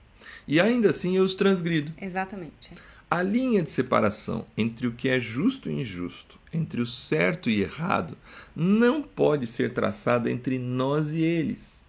E 0.46 0.60
ainda 0.60 0.90
assim 0.90 1.16
eu 1.16 1.24
os 1.24 1.34
transgrido. 1.34 1.92
Exatamente. 2.00 2.70
A 3.10 3.22
linha 3.22 3.62
de 3.62 3.70
separação 3.70 4.44
entre 4.56 4.86
o 4.86 4.92
que 4.92 5.08
é 5.08 5.18
justo 5.18 5.70
e 5.70 5.80
injusto, 5.80 6.38
entre 6.52 6.80
o 6.80 6.86
certo 6.86 7.48
e 7.48 7.62
errado, 7.62 8.16
não 8.54 9.00
pode 9.00 9.46
ser 9.46 9.72
traçada 9.72 10.30
entre 10.30 10.58
nós 10.58 11.12
e 11.12 11.20
eles. 11.20 11.84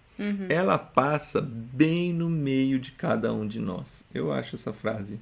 Ela 0.48 0.78
passa 0.78 1.40
bem 1.40 2.12
no 2.12 2.28
meio 2.28 2.78
de 2.78 2.92
cada 2.92 3.32
um 3.32 3.46
de 3.46 3.60
nós. 3.60 4.04
Eu 4.12 4.32
acho 4.32 4.56
essa 4.56 4.72
frase 4.72 5.20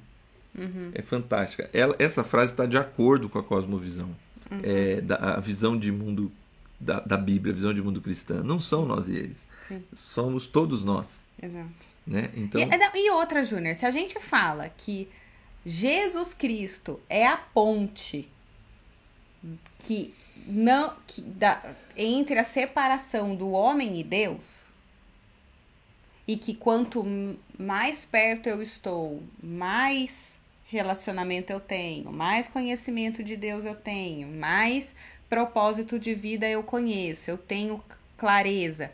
é 0.93 1.01
fantástica. 1.01 1.69
Ela, 1.71 1.95
essa 1.99 2.23
frase 2.23 2.53
está 2.53 2.65
de 2.65 2.77
acordo 2.77 3.29
com 3.29 3.37
a 3.37 3.43
cosmovisão, 3.43 4.09
é, 4.63 5.01
da, 5.01 5.15
a 5.35 5.39
visão 5.39 5.77
de 5.77 5.91
mundo 5.91 6.31
da, 6.79 6.99
da 6.99 7.17
Bíblia, 7.17 7.53
a 7.53 7.55
visão 7.55 7.73
de 7.73 7.81
mundo 7.81 8.01
cristã. 8.01 8.43
Não 8.43 8.59
são 8.59 8.85
nós 8.85 9.07
e 9.07 9.15
eles. 9.15 9.47
Sim. 9.67 9.83
Somos 9.93 10.47
todos 10.47 10.83
nós. 10.83 11.27
Exato. 11.41 11.69
Né? 12.05 12.29
Então, 12.35 12.61
E, 12.61 13.05
e 13.05 13.11
outra, 13.11 13.43
Júnior, 13.43 13.75
se 13.75 13.85
a 13.85 13.91
gente 13.91 14.19
fala 14.19 14.69
que 14.69 15.09
Jesus 15.65 16.33
Cristo 16.33 16.99
é 17.09 17.27
a 17.27 17.37
ponte 17.37 18.29
que 19.79 20.13
não 20.45 20.93
que 21.05 21.21
da, 21.21 21.75
entre 21.95 22.39
a 22.39 22.43
separação 22.43 23.35
do 23.35 23.51
homem 23.51 23.99
e 23.99 24.03
Deus, 24.03 24.67
e 26.27 26.37
que 26.37 26.53
quanto 26.53 27.05
mais 27.57 28.05
perto 28.05 28.47
eu 28.47 28.61
estou, 28.61 29.23
mais 29.43 30.39
relacionamento 30.65 31.51
eu 31.51 31.59
tenho, 31.59 32.11
mais 32.11 32.47
conhecimento 32.47 33.23
de 33.23 33.37
Deus 33.37 33.63
eu 33.65 33.75
tenho, 33.75 34.27
mais 34.27 34.95
propósito 35.29 35.99
de 35.99 36.13
vida 36.13 36.47
eu 36.47 36.63
conheço, 36.63 37.29
eu 37.29 37.37
tenho 37.37 37.83
clareza. 38.17 38.91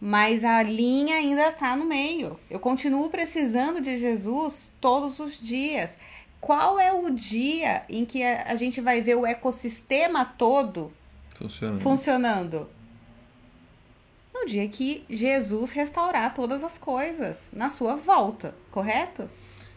Mas 0.00 0.44
a 0.44 0.62
linha 0.62 1.16
ainda 1.16 1.52
tá 1.52 1.76
no 1.76 1.84
meio. 1.84 2.38
Eu 2.48 2.58
continuo 2.58 3.10
precisando 3.10 3.80
de 3.80 3.96
Jesus 3.96 4.72
todos 4.80 5.18
os 5.20 5.38
dias. 5.38 5.98
Qual 6.40 6.80
é 6.80 6.90
o 6.92 7.10
dia 7.10 7.82
em 7.88 8.06
que 8.06 8.22
a 8.22 8.54
gente 8.56 8.80
vai 8.80 9.02
ver 9.02 9.16
o 9.16 9.26
ecossistema 9.26 10.24
todo 10.24 10.90
funciona. 11.34 11.78
funcionando? 11.80 12.68
No 14.32 14.46
dia 14.46 14.66
que 14.68 15.04
Jesus 15.10 15.70
restaurar 15.70 16.32
todas 16.32 16.64
as 16.64 16.78
coisas 16.78 17.50
na 17.52 17.68
sua 17.68 17.94
volta, 17.94 18.54
correto? 18.70 19.28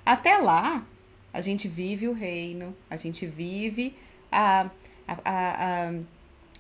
Até 0.06 0.38
lá, 0.38 0.86
a 1.34 1.42
gente 1.42 1.68
vive 1.68 2.08
o 2.08 2.14
reino, 2.14 2.76
a 2.90 2.96
gente 2.96 3.26
vive 3.26 3.96
a. 4.32 4.70
a, 5.08 5.14
a, 5.26 5.88
a- 5.90 5.94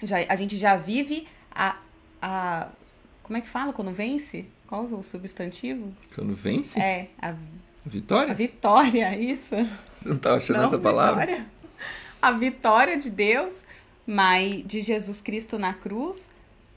já, 0.03 0.17
a 0.29 0.35
gente 0.35 0.57
já 0.57 0.75
vive 0.77 1.27
a, 1.51 1.77
a. 2.21 2.67
Como 3.21 3.37
é 3.37 3.41
que 3.41 3.47
fala 3.47 3.71
quando 3.73 3.91
vence? 3.91 4.45
Qual 4.67 4.85
o 4.85 5.03
substantivo? 5.03 5.93
Quando 6.15 6.33
vence? 6.33 6.79
É, 6.79 7.07
a, 7.21 7.33
Vitória? 7.85 8.31
a 8.31 8.33
vitória, 8.33 9.17
isso? 9.17 9.55
Você 9.97 10.09
não 10.09 10.17
tá 10.17 10.35
achando 10.35 10.57
Não, 10.57 10.65
essa 10.65 10.79
palavra? 10.79 11.21
vitória. 11.25 11.45
A 12.21 12.31
vitória 12.31 12.97
de 12.97 13.09
Deus, 13.09 13.65
mas 14.07 14.63
de 14.65 14.81
Jesus 14.81 15.19
Cristo 15.21 15.59
na 15.59 15.73
cruz, 15.73 16.29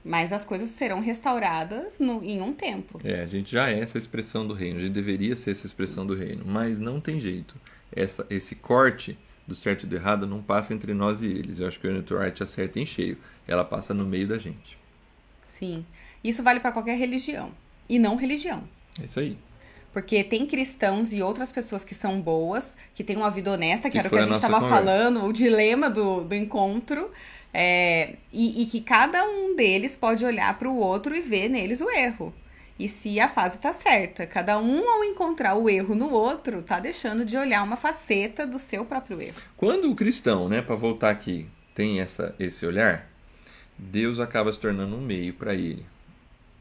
mas 0.04 0.32
as 0.32 0.44
coisas 0.44 0.68
serão 0.70 1.00
restauradas 1.00 2.00
no, 2.00 2.22
em 2.24 2.40
um 2.40 2.52
tempo. 2.52 3.00
É, 3.04 3.20
a 3.22 3.26
gente 3.26 3.52
já 3.52 3.70
é 3.70 3.78
essa 3.78 3.98
expressão 3.98 4.46
do 4.46 4.52
reino, 4.54 4.78
a 4.78 4.82
gente 4.82 4.92
deveria 4.92 5.36
ser 5.36 5.52
essa 5.52 5.66
expressão 5.66 6.04
do 6.04 6.14
reino, 6.16 6.44
mas 6.46 6.78
não 6.80 7.00
tem 7.00 7.20
jeito. 7.20 7.54
Essa, 7.94 8.26
esse 8.28 8.56
corte 8.56 9.16
do 9.46 9.54
certo 9.54 9.84
e 9.84 9.86
do 9.86 9.94
errado 9.96 10.26
não 10.26 10.42
passa 10.42 10.74
entre 10.74 10.92
nós 10.92 11.22
e 11.22 11.26
eles. 11.26 11.60
Eu 11.60 11.68
acho 11.68 11.78
que 11.78 11.86
o 11.86 11.90
Unity 11.90 12.14
Wright 12.14 12.42
acerta 12.42 12.80
em 12.80 12.86
cheio. 12.86 13.16
Ela 13.46 13.64
passa 13.64 13.94
no 13.94 14.04
meio 14.04 14.26
da 14.26 14.38
gente. 14.38 14.78
Sim. 15.44 15.84
Isso 16.22 16.42
vale 16.42 16.60
para 16.60 16.72
qualquer 16.72 16.98
religião. 16.98 17.52
E 17.88 17.98
não 17.98 18.16
religião. 18.16 18.64
É 19.00 19.04
isso 19.04 19.20
aí. 19.20 19.38
Porque 19.92 20.22
tem 20.24 20.44
cristãos 20.44 21.12
e 21.12 21.22
outras 21.22 21.50
pessoas 21.50 21.84
que 21.84 21.94
são 21.94 22.20
boas, 22.20 22.76
que 22.94 23.02
têm 23.02 23.16
uma 23.16 23.30
vida 23.30 23.52
honesta, 23.52 23.88
que, 23.88 23.92
Que 23.92 23.98
era 23.98 24.08
o 24.08 24.10
que 24.10 24.18
a 24.18 24.22
gente 24.22 24.34
estava 24.34 24.60
falando, 24.68 25.24
o 25.24 25.32
dilema 25.32 25.88
do, 25.88 26.22
do 26.24 26.34
encontro. 26.34 27.10
é, 27.54 28.16
e, 28.32 28.62
e 28.62 28.66
que 28.66 28.80
cada 28.82 29.24
um 29.24 29.56
deles 29.56 29.96
pode 29.96 30.24
olhar 30.24 30.58
para 30.58 30.68
o 30.68 30.76
outro 30.76 31.14
e 31.16 31.20
ver 31.22 31.48
neles 31.48 31.80
o 31.80 31.88
erro. 31.88 32.34
E 32.78 32.88
se 32.88 33.18
a 33.18 33.28
fase 33.28 33.58
tá 33.58 33.72
certa, 33.72 34.26
cada 34.26 34.58
um 34.58 34.88
ao 34.88 35.02
encontrar 35.02 35.54
o 35.54 35.68
erro 35.68 35.94
no 35.94 36.10
outro, 36.10 36.62
tá 36.62 36.78
deixando 36.78 37.24
de 37.24 37.36
olhar 37.36 37.62
uma 37.62 37.76
faceta 37.76 38.46
do 38.46 38.58
seu 38.58 38.84
próprio 38.84 39.20
erro. 39.20 39.40
Quando 39.56 39.90
o 39.90 39.96
cristão, 39.96 40.48
né, 40.48 40.60
para 40.60 40.74
voltar 40.74 41.10
aqui, 41.10 41.48
tem 41.74 42.00
essa, 42.00 42.34
esse 42.38 42.66
olhar, 42.66 43.10
Deus 43.78 44.18
acaba 44.18 44.52
se 44.52 44.60
tornando 44.60 44.94
um 44.94 45.00
meio 45.00 45.32
para 45.32 45.54
ele. 45.54 45.86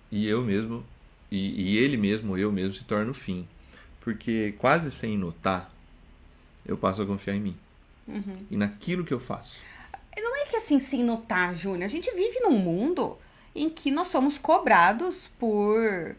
E 0.10 0.26
eu 0.28 0.42
mesmo, 0.42 0.86
e, 1.30 1.74
e 1.74 1.78
ele 1.78 1.98
mesmo, 1.98 2.38
eu 2.38 2.52
mesmo, 2.52 2.74
se 2.74 2.86
torna 2.86 3.12
o 3.12 3.14
fim. 3.14 3.46
Porque 4.00 4.54
quase 4.58 4.92
sem 4.92 5.18
notar, 5.18 5.74
eu 6.66 6.78
passo 6.78 7.02
a 7.02 7.06
confiar 7.06 7.36
em 7.36 7.42
mim. 7.42 7.58
E 8.50 8.56
naquilo 8.56 9.04
que 9.04 9.14
eu 9.14 9.20
faço. 9.20 9.58
Não 10.18 10.36
é 10.38 10.46
que 10.46 10.56
assim, 10.56 10.80
sem 10.80 11.04
notar, 11.04 11.54
Júnior, 11.56 11.84
a 11.84 11.90
gente 11.90 12.10
vive 12.12 12.40
num 12.40 12.58
mundo 12.58 13.18
em 13.56 13.70
que 13.70 13.90
nós 13.90 14.08
somos 14.10 14.38
cobrados 14.38 15.30
por 15.40 16.16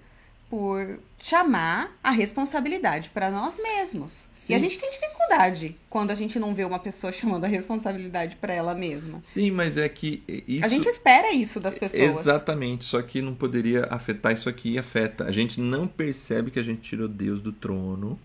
por 0.49 1.01
chamar 1.19 1.99
a 2.03 2.11
responsabilidade 2.11 3.11
para 3.11 3.31
nós 3.31 3.59
mesmos. 3.59 4.29
Sim. 4.33 4.53
E 4.53 4.57
a 4.57 4.59
gente 4.59 4.79
tem 4.79 4.91
dificuldade 4.91 5.77
quando 5.91 6.13
a 6.13 6.15
gente 6.15 6.39
não 6.39 6.55
vê 6.55 6.65
uma 6.65 6.79
pessoa 6.79 7.11
chamando 7.13 7.45
a 7.45 7.49
responsabilidade 7.49 8.37
para 8.37 8.55
ela 8.55 8.75
mesma. 8.75 9.21
Sim, 9.25 9.51
mas 9.51 9.77
é 9.77 9.89
que 9.89 10.23
isso. 10.47 10.65
A 10.65 10.69
gente 10.69 10.89
espera 10.89 11.33
isso 11.33 11.59
das 11.59 11.77
pessoas. 11.77 12.21
Exatamente, 12.21 12.85
só 12.85 13.03
que 13.03 13.21
não 13.21 13.35
poderia 13.35 13.87
afetar 13.91 14.33
isso 14.33 14.49
aqui 14.49 14.73
e 14.73 14.79
afeta. 14.79 15.25
A 15.25 15.33
gente 15.33 15.61
não 15.61 15.89
percebe 15.89 16.51
que 16.51 16.61
a 16.61 16.65
gente 16.65 16.81
tirou 16.81 17.09
Deus 17.09 17.41
do 17.41 17.53
trono 17.53 18.19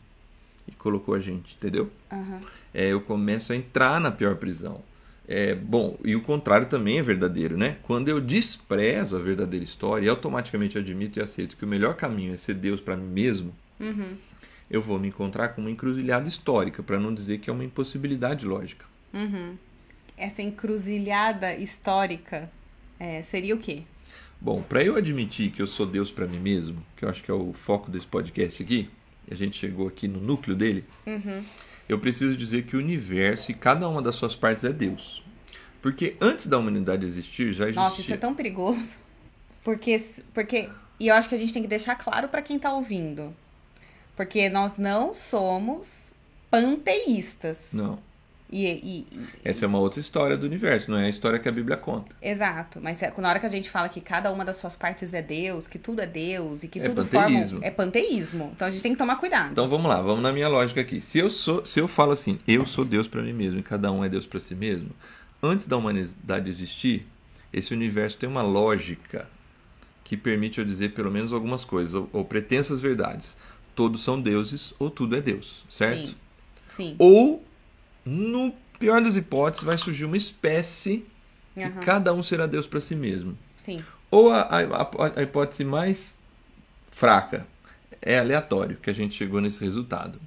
e 0.68 0.72
colocou 0.74 1.16
a 1.16 1.20
gente, 1.20 1.56
entendeu? 1.56 1.90
Aham. 2.12 2.40
É, 2.74 2.88
eu 2.90 3.02
começo 3.02 3.52
a 3.52 3.56
entrar 3.56 4.00
na 4.00 4.12
pior 4.12 4.36
prisão. 4.36 4.82
É, 5.34 5.56
bom, 5.56 5.98
e 6.04 6.14
o 6.14 6.22
contrário 6.22 6.68
também 6.68 6.98
é 7.00 7.02
verdadeiro, 7.02 7.56
né? 7.58 7.78
Quando 7.84 8.10
eu 8.10 8.20
desprezo 8.20 9.16
a 9.16 9.20
verdadeira 9.20 9.64
história 9.64 10.06
e 10.06 10.10
automaticamente 10.10 10.78
admito 10.78 11.20
e 11.20 11.22
aceito 11.22 11.56
que 11.56 11.64
o 11.64 11.68
melhor 11.68 11.96
caminho 11.96 12.34
é 12.34 12.38
ser 12.38 12.56
Deus 12.56 12.82
para 12.82 12.98
mim 12.98 13.08
mesmo, 13.08 13.56
Uhum. 13.80 14.18
eu 14.70 14.82
vou 14.82 15.00
me 15.00 15.08
encontrar 15.08 15.50
com 15.50 15.62
uma 15.62 15.72
encruzilhada 15.72 16.28
histórica, 16.28 16.84
para 16.84 17.00
não 17.00 17.16
dizer 17.16 17.38
que 17.38 17.50
é 17.50 17.54
uma 17.54 17.64
impossibilidade 17.64 18.46
lógica. 18.46 18.84
Uhum. 19.14 19.56
Essa 20.18 20.42
encruzilhada 20.42 21.56
histórica 21.56 22.52
é, 23.00 23.22
seria 23.22 23.56
o 23.56 23.58
quê? 23.58 23.84
Bom, 24.40 24.62
para 24.62 24.84
eu 24.84 24.98
admitir 24.98 25.52
que 25.52 25.62
eu 25.62 25.68
sou 25.68 25.86
Deus 25.86 26.12
para 26.12 26.28
mim 26.28 26.40
mesmo, 26.40 26.84
que 26.98 27.06
eu 27.06 27.10
acho 27.10 27.24
que 27.24 27.32
é 27.32 27.34
o 27.34 27.54
foco 27.54 27.90
desse 27.90 28.06
podcast 28.06 28.62
aqui, 28.62 28.90
e 29.30 29.34
a 29.34 29.38
gente 29.38 29.56
chegou 29.58 29.88
aqui 29.88 30.10
no 30.10 30.20
núcleo 30.20 30.58
dele, 30.58 30.84
eu 31.88 32.00
preciso 32.00 32.36
dizer 32.38 32.64
que 32.64 32.76
o 32.76 32.80
universo 32.80 33.52
e 33.52 33.54
cada 33.54 33.88
uma 33.88 34.02
das 34.02 34.16
suas 34.16 34.36
partes 34.36 34.64
é 34.64 34.72
Deus. 34.72 35.24
Porque 35.82 36.16
antes 36.22 36.48
da 36.48 36.58
humanidade 36.58 37.06
existir, 37.06 37.52
já 37.52 37.66
existia. 37.66 37.82
Nossa, 37.82 38.02
isso 38.02 38.14
é 38.14 38.18
tão 38.18 38.36
perigoso. 38.36 38.98
Porque, 39.64 40.00
porque 40.34 40.70
e 41.02 41.08
eu 41.08 41.16
acho 41.16 41.28
que 41.28 41.34
a 41.34 41.38
gente 41.38 41.52
tem 41.52 41.64
que 41.64 41.68
deixar 41.68 41.96
claro 41.96 42.28
para 42.28 42.44
quem 42.44 42.60
tá 42.60 42.72
ouvindo. 42.72 43.36
Porque 44.16 44.50
nós 44.50 44.78
não 44.78 45.16
somos 45.16 46.14
panteístas. 46.52 47.72
Não. 47.74 47.98
E, 48.52 48.66
e- 48.66 49.08
e- 49.12 49.26
Essa 49.46 49.64
é 49.64 49.68
uma 49.68 49.80
outra 49.80 50.00
história 50.02 50.36
do 50.36 50.46
universo, 50.46 50.92
não 50.92 50.98
é 50.98 51.06
a 51.06 51.10
história 51.10 51.40
que 51.40 51.48
a 51.48 51.52
Bíblia 51.52 51.78
conta. 51.78 52.14
exato, 52.22 52.80
mas 52.82 53.02
é- 53.02 53.14
na 53.18 53.30
hora 53.30 53.40
que 53.40 53.46
a 53.46 53.50
gente 53.50 53.70
fala 53.70 53.88
que 53.88 54.02
cada 54.02 54.30
uma 54.32 54.44
das 54.44 54.58
suas 54.58 54.76
partes 54.76 55.14
é 55.14 55.22
Deus, 55.22 55.68
que 55.68 55.80
tudo 55.80 56.02
é 56.02 56.06
Deus 56.08 56.64
e 56.64 56.68
que 56.68 56.80
É 56.80 56.84
tudo 56.84 57.06
panteísmo. 57.06 57.50
forma 57.60 57.66
é 57.66 57.72
panteísmo. 57.72 58.52
Então 58.54 58.68
a 58.68 58.72
gente 58.72 58.84
tem 58.84 58.92
que 58.92 58.98
tomar 58.98 59.16
cuidado. 59.16 59.52
Então 59.54 59.70
vamos 59.70 59.90
lá, 59.90 60.02
vamos 60.02 60.22
na 60.22 60.34
minha 60.34 60.50
lógica 60.50 60.82
aqui. 60.82 61.00
Se 61.00 61.18
eu 61.20 61.30
sou, 61.30 61.66
se 61.66 61.80
eu 61.80 61.88
falo 61.88 62.12
assim, 62.12 62.40
eu 62.48 62.66
sou 62.66 62.84
Deus 62.84 63.08
para 63.08 63.22
mim 63.22 63.32
mesmo 63.34 63.60
e 63.60 63.64
cada 63.64 63.90
um 63.92 64.04
é 64.04 64.10
Deus 64.10 64.26
para 64.28 64.40
si 64.42 64.54
mesmo, 64.54 64.90
antes 65.42 65.66
da 65.66 65.78
humanidade 65.78 66.50
existir, 66.50 67.08
esse 67.54 67.74
universo 67.74 68.18
tem 68.18 68.28
uma 68.28 68.42
lógica 68.42 69.30
que 70.04 70.18
permite 70.18 70.60
eu 70.60 70.66
dizer 70.66 70.90
pelo 70.94 71.10
menos 71.10 71.32
algumas 71.32 71.64
coisas 71.64 71.96
ou, 71.96 72.10
ou 72.12 72.26
pretensas 72.26 72.82
verdades. 72.82 73.38
Todos 73.74 74.04
são 74.04 74.20
deuses 74.20 74.74
ou 74.78 74.90
tudo 74.90 75.16
é 75.16 75.22
Deus, 75.22 75.64
certo? 75.70 76.08
Sim. 76.10 76.16
Sim. 76.68 76.96
Ou 77.00 77.44
no 78.06 78.54
pior 78.80 79.02
das 79.02 79.16
hipóteses 79.16 79.66
vai 79.66 79.78
surgir 79.78 80.06
uma 80.06 80.18
espécie 80.18 81.06
que 81.54 81.62
Aham. 81.64 81.80
cada 81.82 82.14
um 82.14 82.24
será 82.24 82.48
Deus 82.48 82.66
para 82.68 82.82
si 82.82 82.96
mesmo. 82.96 83.38
Sim. 83.58 83.84
Ou 84.10 84.32
a, 84.32 84.42
a- 84.42 85.14
a 85.20 85.22
hipótese 85.24 85.64
mais 85.64 86.18
fraca 86.92 87.46
é 88.02 88.20
aleatório 88.20 88.78
que 88.82 88.90
a 88.90 88.94
gente 88.94 89.16
chegou 89.16 89.40
nesse 89.42 89.64
resultado. 89.64 90.20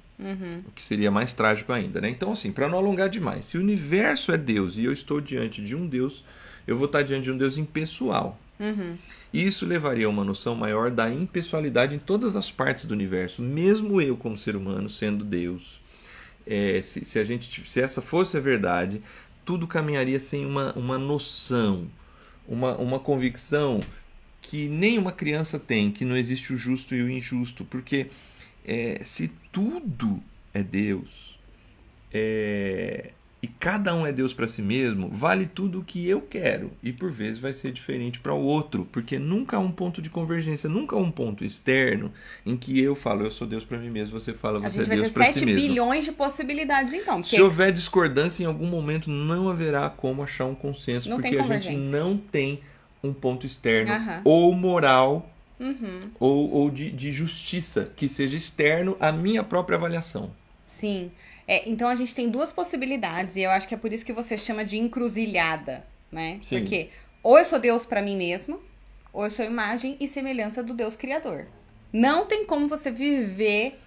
O 0.67 0.71
que 0.71 0.83
seria 0.85 1.11
mais 1.11 1.33
trágico 1.33 1.73
ainda, 1.73 1.99
né? 1.99 2.09
Então, 2.09 2.31
assim, 2.31 2.49
para 2.51 2.69
não 2.69 2.77
alongar 2.77 3.09
demais, 3.09 3.47
se 3.47 3.57
o 3.57 3.59
universo 3.59 4.31
é 4.31 4.37
Deus 4.37 4.77
e 4.77 4.85
eu 4.85 4.93
estou 4.93 5.19
diante 5.19 5.61
de 5.61 5.75
um 5.75 5.85
Deus, 5.85 6.23
eu 6.65 6.77
vou 6.77 6.85
estar 6.85 7.01
diante 7.03 7.25
de 7.25 7.31
um 7.31 7.37
Deus 7.37 7.57
impessoal. 7.57 8.39
Uhum. 8.57 8.95
Isso 9.33 9.65
levaria 9.65 10.05
a 10.05 10.09
uma 10.09 10.23
noção 10.23 10.55
maior 10.55 10.89
da 10.89 11.09
impessoalidade 11.13 11.93
em 11.93 11.99
todas 11.99 12.37
as 12.37 12.49
partes 12.49 12.85
do 12.85 12.93
universo, 12.93 13.41
mesmo 13.41 13.99
eu 14.01 14.15
como 14.15 14.37
ser 14.37 14.55
humano 14.55 14.89
sendo 14.89 15.25
Deus. 15.25 15.81
É, 16.45 16.81
se, 16.81 17.03
se, 17.03 17.17
a 17.19 17.23
gente, 17.23 17.67
se 17.67 17.79
essa 17.79 18.01
fosse 18.01 18.37
a 18.37 18.39
verdade, 18.39 19.01
tudo 19.43 19.67
caminharia 19.67 20.19
sem 20.19 20.45
uma, 20.45 20.73
uma 20.73 20.97
noção, 20.97 21.87
uma, 22.47 22.77
uma 22.77 22.99
convicção 22.99 23.79
que 24.41 24.67
nenhuma 24.69 25.11
criança 25.11 25.57
tem, 25.57 25.91
que 25.91 26.05
não 26.05 26.15
existe 26.15 26.53
o 26.53 26.57
justo 26.57 26.93
e 26.93 27.01
o 27.01 27.09
injusto, 27.09 27.65
porque 27.65 28.07
é, 28.63 29.01
se 29.03 29.29
tudo 29.51 30.21
é 30.53 30.61
Deus, 30.61 31.39
é, 32.13 33.11
e 33.45 33.47
cada 33.47 33.93
um 33.93 34.07
é 34.07 34.11
Deus 34.11 34.33
para 34.33 34.47
si 34.47 34.59
mesmo, 34.59 35.07
vale 35.07 35.45
tudo 35.45 35.81
o 35.81 35.83
que 35.83 36.09
eu 36.09 36.19
quero. 36.19 36.71
E 36.81 36.91
por 36.91 37.11
vezes 37.11 37.37
vai 37.37 37.53
ser 37.53 37.71
diferente 37.71 38.19
para 38.19 38.33
o 38.33 38.41
outro, 38.41 38.87
porque 38.91 39.19
nunca 39.19 39.57
há 39.57 39.59
um 39.59 39.71
ponto 39.71 40.01
de 40.01 40.09
convergência, 40.09 40.67
nunca 40.67 40.95
há 40.95 40.99
um 40.99 41.11
ponto 41.11 41.45
externo 41.45 42.11
em 42.43 42.57
que 42.57 42.81
eu 42.81 42.95
falo, 42.95 43.23
eu 43.23 43.29
sou 43.29 43.45
Deus 43.45 43.63
para 43.63 43.77
mim 43.77 43.91
mesmo, 43.91 44.19
você 44.19 44.33
fala, 44.33 44.57
você 44.57 44.81
é 44.81 44.85
Deus 44.85 45.13
para 45.13 45.25
si 45.27 45.45
mesmo. 45.45 45.59
7 45.59 45.67
bilhões 45.67 46.05
de 46.05 46.11
possibilidades 46.11 46.91
então. 46.93 47.21
Porque... 47.21 47.35
Se 47.35 47.39
houver 47.39 47.71
discordância 47.71 48.41
em 48.41 48.47
algum 48.47 48.65
momento, 48.65 49.11
não 49.11 49.47
haverá 49.47 49.91
como 49.91 50.23
achar 50.23 50.45
um 50.45 50.55
consenso, 50.55 51.07
não 51.07 51.21
porque 51.21 51.37
a 51.37 51.59
gente 51.59 51.85
não 51.85 52.17
tem 52.17 52.61
um 53.03 53.13
ponto 53.13 53.45
externo 53.45 53.93
uhum. 53.93 54.21
ou 54.23 54.53
moral 54.55 55.31
uhum. 55.59 55.99
ou, 56.19 56.51
ou 56.51 56.71
de, 56.71 56.89
de 56.89 57.11
justiça 57.11 57.91
que 57.95 58.09
seja 58.09 58.35
externo 58.35 58.97
à 58.99 59.11
minha 59.11 59.43
própria 59.43 59.77
avaliação. 59.77 60.31
Sim. 60.63 61.11
É, 61.47 61.69
então 61.69 61.87
a 61.87 61.95
gente 61.95 62.15
tem 62.15 62.29
duas 62.29 62.51
possibilidades, 62.51 63.35
e 63.35 63.41
eu 63.41 63.51
acho 63.51 63.67
que 63.67 63.75
é 63.75 63.77
por 63.77 63.93
isso 63.93 64.05
que 64.05 64.13
você 64.13 64.37
chama 64.37 64.65
de 64.65 64.77
encruzilhada, 64.77 65.85
né? 66.11 66.39
Sim. 66.43 66.59
Porque 66.59 66.89
ou 67.21 67.37
eu 67.37 67.45
sou 67.45 67.59
Deus 67.59 67.85
para 67.85 68.01
mim 68.01 68.15
mesmo, 68.15 68.59
ou 69.13 69.23
eu 69.23 69.29
sou 69.29 69.45
imagem 69.45 69.95
e 69.99 70.07
semelhança 70.07 70.63
do 70.63 70.73
Deus 70.73 70.95
Criador. 70.95 71.47
Não 71.93 72.25
tem 72.25 72.45
como 72.45 72.67
você 72.67 72.91
viver 72.91 73.79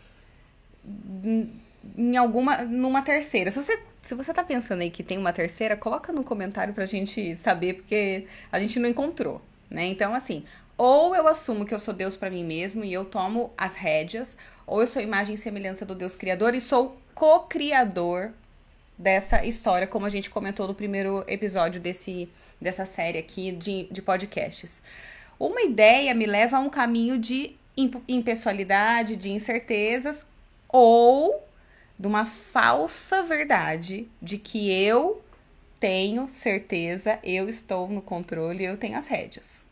em 1.97 2.17
alguma 2.17 2.59
numa 2.65 3.03
terceira. 3.03 3.51
Se 3.51 3.61
você 3.61 3.83
se 4.03 4.15
você 4.15 4.33
tá 4.33 4.43
pensando 4.43 4.81
aí 4.81 4.91
que 4.91 5.03
tem 5.03 5.19
uma 5.19 5.33
terceira, 5.33 5.77
coloca 5.77 6.13
no 6.13 6.25
comentário 6.25 6.73
pra 6.73 6.87
gente 6.87 7.37
saber, 7.37 7.75
porque 7.75 8.27
a 8.51 8.59
gente 8.59 8.79
não 8.79 8.89
encontrou, 8.89 9.43
né? 9.69 9.87
Então, 9.87 10.15
assim, 10.15 10.45
ou 10.79 11.15
eu 11.15 11.27
assumo 11.27 11.67
que 11.67 11.75
eu 11.75 11.79
sou 11.79 11.93
Deus 11.93 12.17
para 12.17 12.31
mim 12.31 12.45
mesmo 12.45 12.85
e 12.85 12.93
eu 12.93 13.05
tomo 13.05 13.53
as 13.59 13.75
rédeas, 13.75 14.37
ou 14.65 14.81
eu 14.81 14.87
sou 14.87 15.03
imagem 15.03 15.35
e 15.35 15.39
semelhança 15.39 15.85
do 15.85 15.95
Deus 15.95 16.15
Criador 16.15 16.55
e 16.55 16.61
sou 16.61 16.97
co-criador 17.15 18.33
dessa 18.97 19.45
história, 19.45 19.89
como 19.89 20.07
a 20.07 20.11
gente 20.11 20.31
comentou 20.31 20.69
no 20.69 20.75
primeiro 20.75 21.25
episódio 21.27 21.81
desse, 21.81 22.29
dessa 22.61 22.87
série 22.87 23.19
aqui 23.19 23.51
de, 23.51 23.89
de 23.91 24.01
podcasts. 24.01 24.81
Uma 25.39 25.63
ideia 25.63 26.15
me 26.15 26.27
leva 26.27 26.59
a 26.59 26.61
um 26.61 26.71
caminho 26.71 27.19
de 27.19 27.57
impessoalidade, 28.09 29.17
de 29.17 29.31
incertezas, 29.31 30.25
ou 30.69 31.45
de 31.99 32.07
uma 32.07 32.25
falsa 32.25 33.23
verdade 33.23 34.09
de 34.23 34.39
que 34.39 34.73
eu 34.73 35.23
tenho 35.81 36.29
certeza, 36.29 37.19
eu 37.23 37.49
estou 37.49 37.89
no 37.89 38.03
controle, 38.03 38.65
eu 38.65 38.77
tenho 38.77 38.97
as 38.97 39.09
rédeas. 39.09 39.68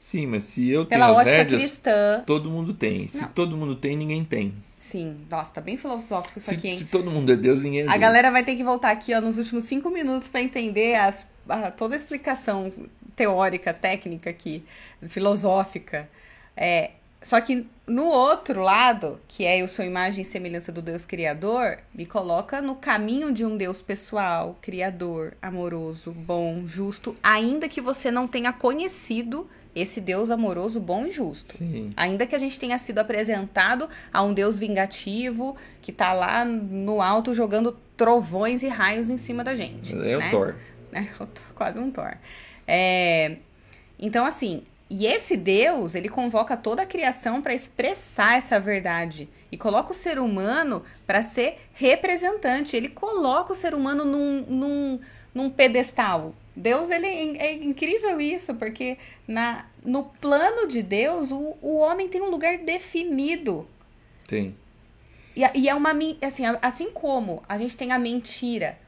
Sim, 0.00 0.26
mas 0.26 0.44
se 0.44 0.70
eu 0.70 0.86
Pela 0.86 1.08
tenho 1.08 1.18
as 1.18 1.28
rédeas, 1.28 1.60
cristã, 1.60 2.24
todo 2.26 2.50
mundo 2.50 2.72
tem. 2.72 3.06
Se 3.06 3.20
não. 3.20 3.28
todo 3.28 3.54
mundo 3.54 3.76
tem, 3.76 3.94
ninguém 3.94 4.24
tem. 4.24 4.54
Sim, 4.78 5.18
nossa, 5.28 5.52
tá 5.52 5.60
bem 5.60 5.76
filosófico 5.76 6.38
isso 6.38 6.48
se, 6.48 6.56
aqui, 6.56 6.68
hein? 6.68 6.78
Se 6.78 6.86
todo 6.86 7.10
mundo 7.10 7.30
é 7.30 7.36
Deus, 7.36 7.60
ninguém 7.60 7.80
é 7.80 7.82
Deus. 7.82 7.94
A 7.94 7.98
galera 7.98 8.30
vai 8.30 8.42
ter 8.42 8.56
que 8.56 8.64
voltar 8.64 8.90
aqui 8.92 9.14
ó, 9.14 9.20
nos 9.20 9.36
últimos 9.36 9.64
cinco 9.64 9.90
minutos 9.90 10.26
para 10.26 10.40
entender 10.40 10.94
as, 10.94 11.28
a, 11.46 11.70
toda 11.70 11.94
a 11.94 11.98
explicação 11.98 12.72
teórica, 13.14 13.74
técnica 13.74 14.30
aqui, 14.30 14.64
filosófica. 15.06 16.08
É, 16.56 16.92
só 17.20 17.38
que 17.42 17.66
no 17.86 18.06
outro 18.06 18.62
lado, 18.62 19.20
que 19.28 19.44
é 19.44 19.60
eu 19.60 19.68
sou 19.68 19.84
imagem 19.84 20.22
e 20.22 20.24
semelhança 20.24 20.72
do 20.72 20.80
Deus 20.80 21.04
Criador, 21.04 21.78
me 21.92 22.06
coloca 22.06 22.62
no 22.62 22.74
caminho 22.74 23.30
de 23.30 23.44
um 23.44 23.58
Deus 23.58 23.82
pessoal, 23.82 24.56
criador, 24.62 25.36
amoroso, 25.42 26.10
bom, 26.12 26.66
justo, 26.66 27.14
ainda 27.22 27.68
que 27.68 27.82
você 27.82 28.10
não 28.10 28.26
tenha 28.26 28.50
conhecido 28.50 29.46
esse 29.74 30.00
Deus 30.00 30.30
amoroso, 30.30 30.80
bom 30.80 31.06
e 31.06 31.10
justo. 31.10 31.56
Sim. 31.56 31.90
Ainda 31.96 32.26
que 32.26 32.34
a 32.34 32.38
gente 32.38 32.58
tenha 32.58 32.78
sido 32.78 32.98
apresentado 32.98 33.88
a 34.12 34.22
um 34.22 34.34
Deus 34.34 34.58
vingativo 34.58 35.56
que 35.80 35.92
tá 35.92 36.12
lá 36.12 36.44
no 36.44 37.00
alto 37.00 37.32
jogando 37.34 37.76
trovões 37.96 38.62
e 38.62 38.68
raios 38.68 39.10
em 39.10 39.16
cima 39.16 39.44
da 39.44 39.54
gente. 39.54 39.92
É 39.92 39.96
né? 39.96 40.28
o 40.28 40.30
Thor. 40.30 40.54
É, 40.92 41.06
quase 41.54 41.78
um 41.78 41.90
Thor. 41.90 42.16
É, 42.66 43.36
então, 43.98 44.24
assim, 44.24 44.62
e 44.88 45.06
esse 45.06 45.36
Deus, 45.36 45.94
ele 45.94 46.08
convoca 46.08 46.56
toda 46.56 46.82
a 46.82 46.86
criação 46.86 47.40
para 47.40 47.54
expressar 47.54 48.36
essa 48.36 48.58
verdade 48.58 49.28
e 49.52 49.56
coloca 49.56 49.92
o 49.92 49.94
ser 49.94 50.18
humano 50.18 50.82
para 51.06 51.22
ser 51.22 51.60
representante. 51.74 52.76
Ele 52.76 52.88
coloca 52.88 53.52
o 53.52 53.54
ser 53.54 53.72
humano 53.72 54.04
num, 54.04 54.44
num, 54.48 55.00
num 55.32 55.48
pedestal. 55.48 56.34
Deus, 56.60 56.90
ele 56.90 57.06
é, 57.06 57.46
é 57.46 57.52
incrível 57.54 58.20
isso, 58.20 58.54
porque 58.54 58.98
na, 59.26 59.66
no 59.84 60.04
plano 60.04 60.68
de 60.68 60.82
Deus, 60.82 61.30
o, 61.30 61.56
o 61.60 61.78
homem 61.78 62.08
tem 62.08 62.20
um 62.20 62.30
lugar 62.30 62.58
definido. 62.58 63.66
Tem. 64.26 64.54
E, 65.34 65.42
e 65.60 65.68
é 65.68 65.74
uma 65.74 65.92
assim, 66.22 66.42
assim 66.60 66.90
como 66.90 67.42
a 67.48 67.56
gente 67.56 67.76
tem 67.76 67.92
a 67.92 67.98
mentira 67.98 68.78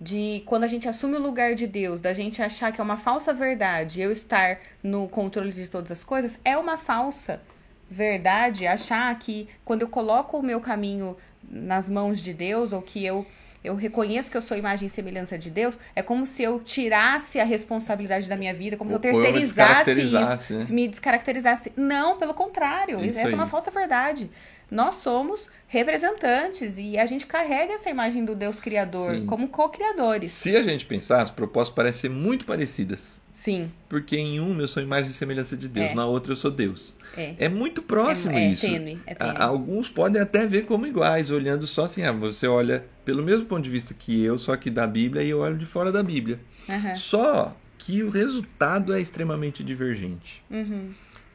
de 0.00 0.42
quando 0.46 0.64
a 0.64 0.68
gente 0.68 0.88
assume 0.88 1.16
o 1.16 1.20
lugar 1.20 1.54
de 1.54 1.66
Deus, 1.66 2.00
da 2.00 2.12
gente 2.12 2.40
achar 2.40 2.72
que 2.72 2.80
é 2.80 2.84
uma 2.84 2.96
falsa 2.96 3.32
verdade, 3.34 4.00
eu 4.00 4.12
estar 4.12 4.60
no 4.82 5.08
controle 5.08 5.52
de 5.52 5.66
todas 5.66 5.90
as 5.90 6.04
coisas, 6.04 6.38
é 6.44 6.56
uma 6.56 6.76
falsa 6.76 7.42
verdade 7.90 8.66
achar 8.66 9.16
que 9.18 9.48
quando 9.64 9.82
eu 9.82 9.88
coloco 9.88 10.38
o 10.38 10.42
meu 10.42 10.60
caminho 10.60 11.16
nas 11.42 11.90
mãos 11.90 12.20
de 12.20 12.32
Deus 12.32 12.72
ou 12.72 12.82
que 12.82 13.04
eu 13.04 13.26
eu 13.68 13.74
reconheço 13.74 14.30
que 14.30 14.36
eu 14.36 14.40
sou 14.40 14.56
imagem 14.56 14.86
e 14.86 14.90
semelhança 14.90 15.36
de 15.36 15.50
Deus, 15.50 15.78
é 15.94 16.02
como 16.02 16.24
se 16.24 16.42
eu 16.42 16.58
tirasse 16.60 17.38
a 17.38 17.44
responsabilidade 17.44 18.28
da 18.28 18.36
minha 18.36 18.54
vida, 18.54 18.76
como 18.76 18.90
se 18.90 18.96
eu 18.96 19.00
terceirizasse 19.00 19.92
isso, 19.92 20.54
né? 20.54 20.64
me 20.70 20.88
descaracterizasse. 20.88 21.72
Não, 21.76 22.16
pelo 22.16 22.32
contrário, 22.32 22.98
isso 23.04 23.18
essa 23.18 23.28
aí. 23.28 23.32
é 23.32 23.36
uma 23.36 23.46
falsa 23.46 23.70
verdade. 23.70 24.30
Nós 24.70 24.96
somos 24.96 25.48
representantes 25.66 26.76
e 26.78 26.98
a 26.98 27.06
gente 27.06 27.26
carrega 27.26 27.74
essa 27.74 27.88
imagem 27.88 28.24
do 28.24 28.34
Deus 28.34 28.60
Criador 28.60 29.14
Sim. 29.14 29.26
como 29.26 29.48
co-criadores. 29.48 30.30
Se 30.30 30.56
a 30.56 30.62
gente 30.62 30.84
pensar, 30.84 31.22
as 31.22 31.30
propostas 31.30 31.74
parecem 31.74 32.02
ser 32.02 32.08
muito 32.10 32.44
parecidas. 32.44 33.20
Sim. 33.32 33.70
Porque 33.88 34.16
em 34.16 34.40
uma 34.40 34.62
eu 34.62 34.68
sou 34.68 34.82
imagem 34.82 35.10
e 35.10 35.14
semelhança 35.14 35.56
de 35.56 35.68
Deus, 35.68 35.92
é. 35.92 35.94
na 35.94 36.04
outra 36.04 36.32
eu 36.32 36.36
sou 36.36 36.50
Deus. 36.50 36.96
É, 37.16 37.34
é 37.38 37.48
muito 37.48 37.80
próximo 37.82 38.36
é, 38.36 38.44
é 38.44 38.50
isso. 38.50 38.66
Tênue, 38.66 39.00
é 39.06 39.14
tênue. 39.14 39.34
Alguns 39.38 39.88
podem 39.88 40.20
até 40.20 40.44
ver 40.44 40.66
como 40.66 40.86
iguais, 40.86 41.30
olhando 41.30 41.66
só 41.66 41.84
assim, 41.84 42.02
ah, 42.02 42.10
você 42.10 42.48
olha 42.48 42.84
pelo 43.04 43.22
mesmo 43.22 43.46
ponto 43.46 43.62
de 43.62 43.70
vista 43.70 43.94
que 43.94 44.24
eu, 44.24 44.38
só 44.38 44.56
que 44.56 44.68
da 44.68 44.86
Bíblia, 44.86 45.22
e 45.22 45.30
eu 45.30 45.38
olho 45.38 45.56
de 45.56 45.64
fora 45.64 45.92
da 45.92 46.02
Bíblia. 46.02 46.40
Uhum. 46.68 46.96
Só 46.96 47.56
que 47.78 48.02
o 48.02 48.10
resultado 48.10 48.92
é 48.92 49.00
extremamente 49.00 49.62
divergente. 49.62 50.42
Uhum. 50.50 50.90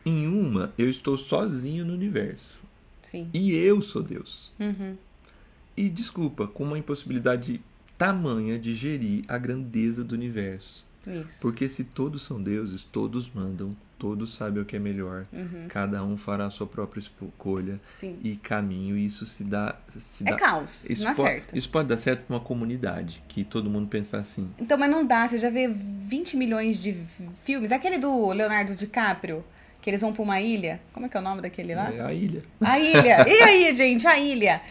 Em 0.06 0.28
uma, 0.28 0.74
eu 0.78 0.90
estou 0.90 1.18
sozinho 1.18 1.86
no 1.86 1.94
universo. 1.94 2.64
Sim. 3.04 3.30
E 3.34 3.54
eu 3.54 3.82
sou 3.82 4.02
Deus. 4.02 4.52
Uhum. 4.60 4.98
E 5.78 5.90
desculpa, 5.90 6.48
com 6.48 6.64
uma 6.64 6.78
impossibilidade 6.78 7.62
tamanha 7.98 8.58
de 8.58 8.74
gerir 8.74 9.24
a 9.28 9.38
grandeza 9.38 10.04
do 10.04 10.16
universo. 10.16 10.84
Isso. 11.06 11.42
Porque 11.42 11.68
se 11.68 11.84
todos 11.84 12.24
são 12.24 12.42
deuses, 12.42 12.84
todos 12.84 13.30
mandam, 13.34 13.76
todos 14.00 14.34
sabem 14.34 14.62
o 14.62 14.66
que 14.66 14.76
é 14.76 14.80
melhor. 14.80 15.26
Uhum. 15.34 15.68
Cada 15.68 16.04
um 16.04 16.18
fará 16.18 16.46
a 16.46 16.50
sua 16.50 16.66
própria 16.66 17.02
escolha 17.02 17.80
Sim. 17.98 18.18
e 18.24 18.36
caminho. 18.36 18.98
E 18.98 19.06
isso 19.06 19.26
se 19.26 19.44
dá. 19.44 19.78
Se 19.98 20.28
é 20.28 20.32
dá, 20.32 20.38
caos, 20.38 20.90
isso 20.90 21.04
não 21.04 21.12
é 21.12 21.16
pode, 21.16 21.30
certo. 21.30 21.58
Isso 21.58 21.70
pode 21.70 21.90
dar 21.90 21.98
certo 21.98 22.26
para 22.26 22.36
uma 22.36 22.42
comunidade, 22.42 23.24
que 23.28 23.44
todo 23.44 23.70
mundo 23.70 23.88
pensa 23.88 24.18
assim. 24.18 24.50
Então, 24.58 24.78
mas 24.78 24.90
não 24.90 25.06
dá. 25.06 25.28
Você 25.28 25.38
já 25.38 25.50
vê 25.50 25.68
20 25.68 26.38
milhões 26.38 26.78
de 26.78 26.94
filmes. 27.44 27.72
Aquele 27.72 27.98
do 27.98 28.32
Leonardo 28.32 28.76
DiCaprio, 28.76 29.44
que 29.84 29.90
eles 29.90 30.00
vão 30.02 30.14
pra 30.14 30.24
uma 30.24 30.40
ilha. 30.40 30.80
Como 30.94 31.06
é 31.06 31.10
que 31.10 31.18
é 31.18 31.20
o 31.20 31.24
nome 31.24 31.42
daquele 31.42 31.76
lá? 31.76 31.92
É 31.94 32.00
a 32.00 32.14
ilha. 32.14 32.42
A 32.62 32.80
ilha. 32.80 33.26
E 33.28 33.44
aí, 33.44 33.76
gente, 33.78 34.08
a 34.08 34.18
ilha. 34.18 34.62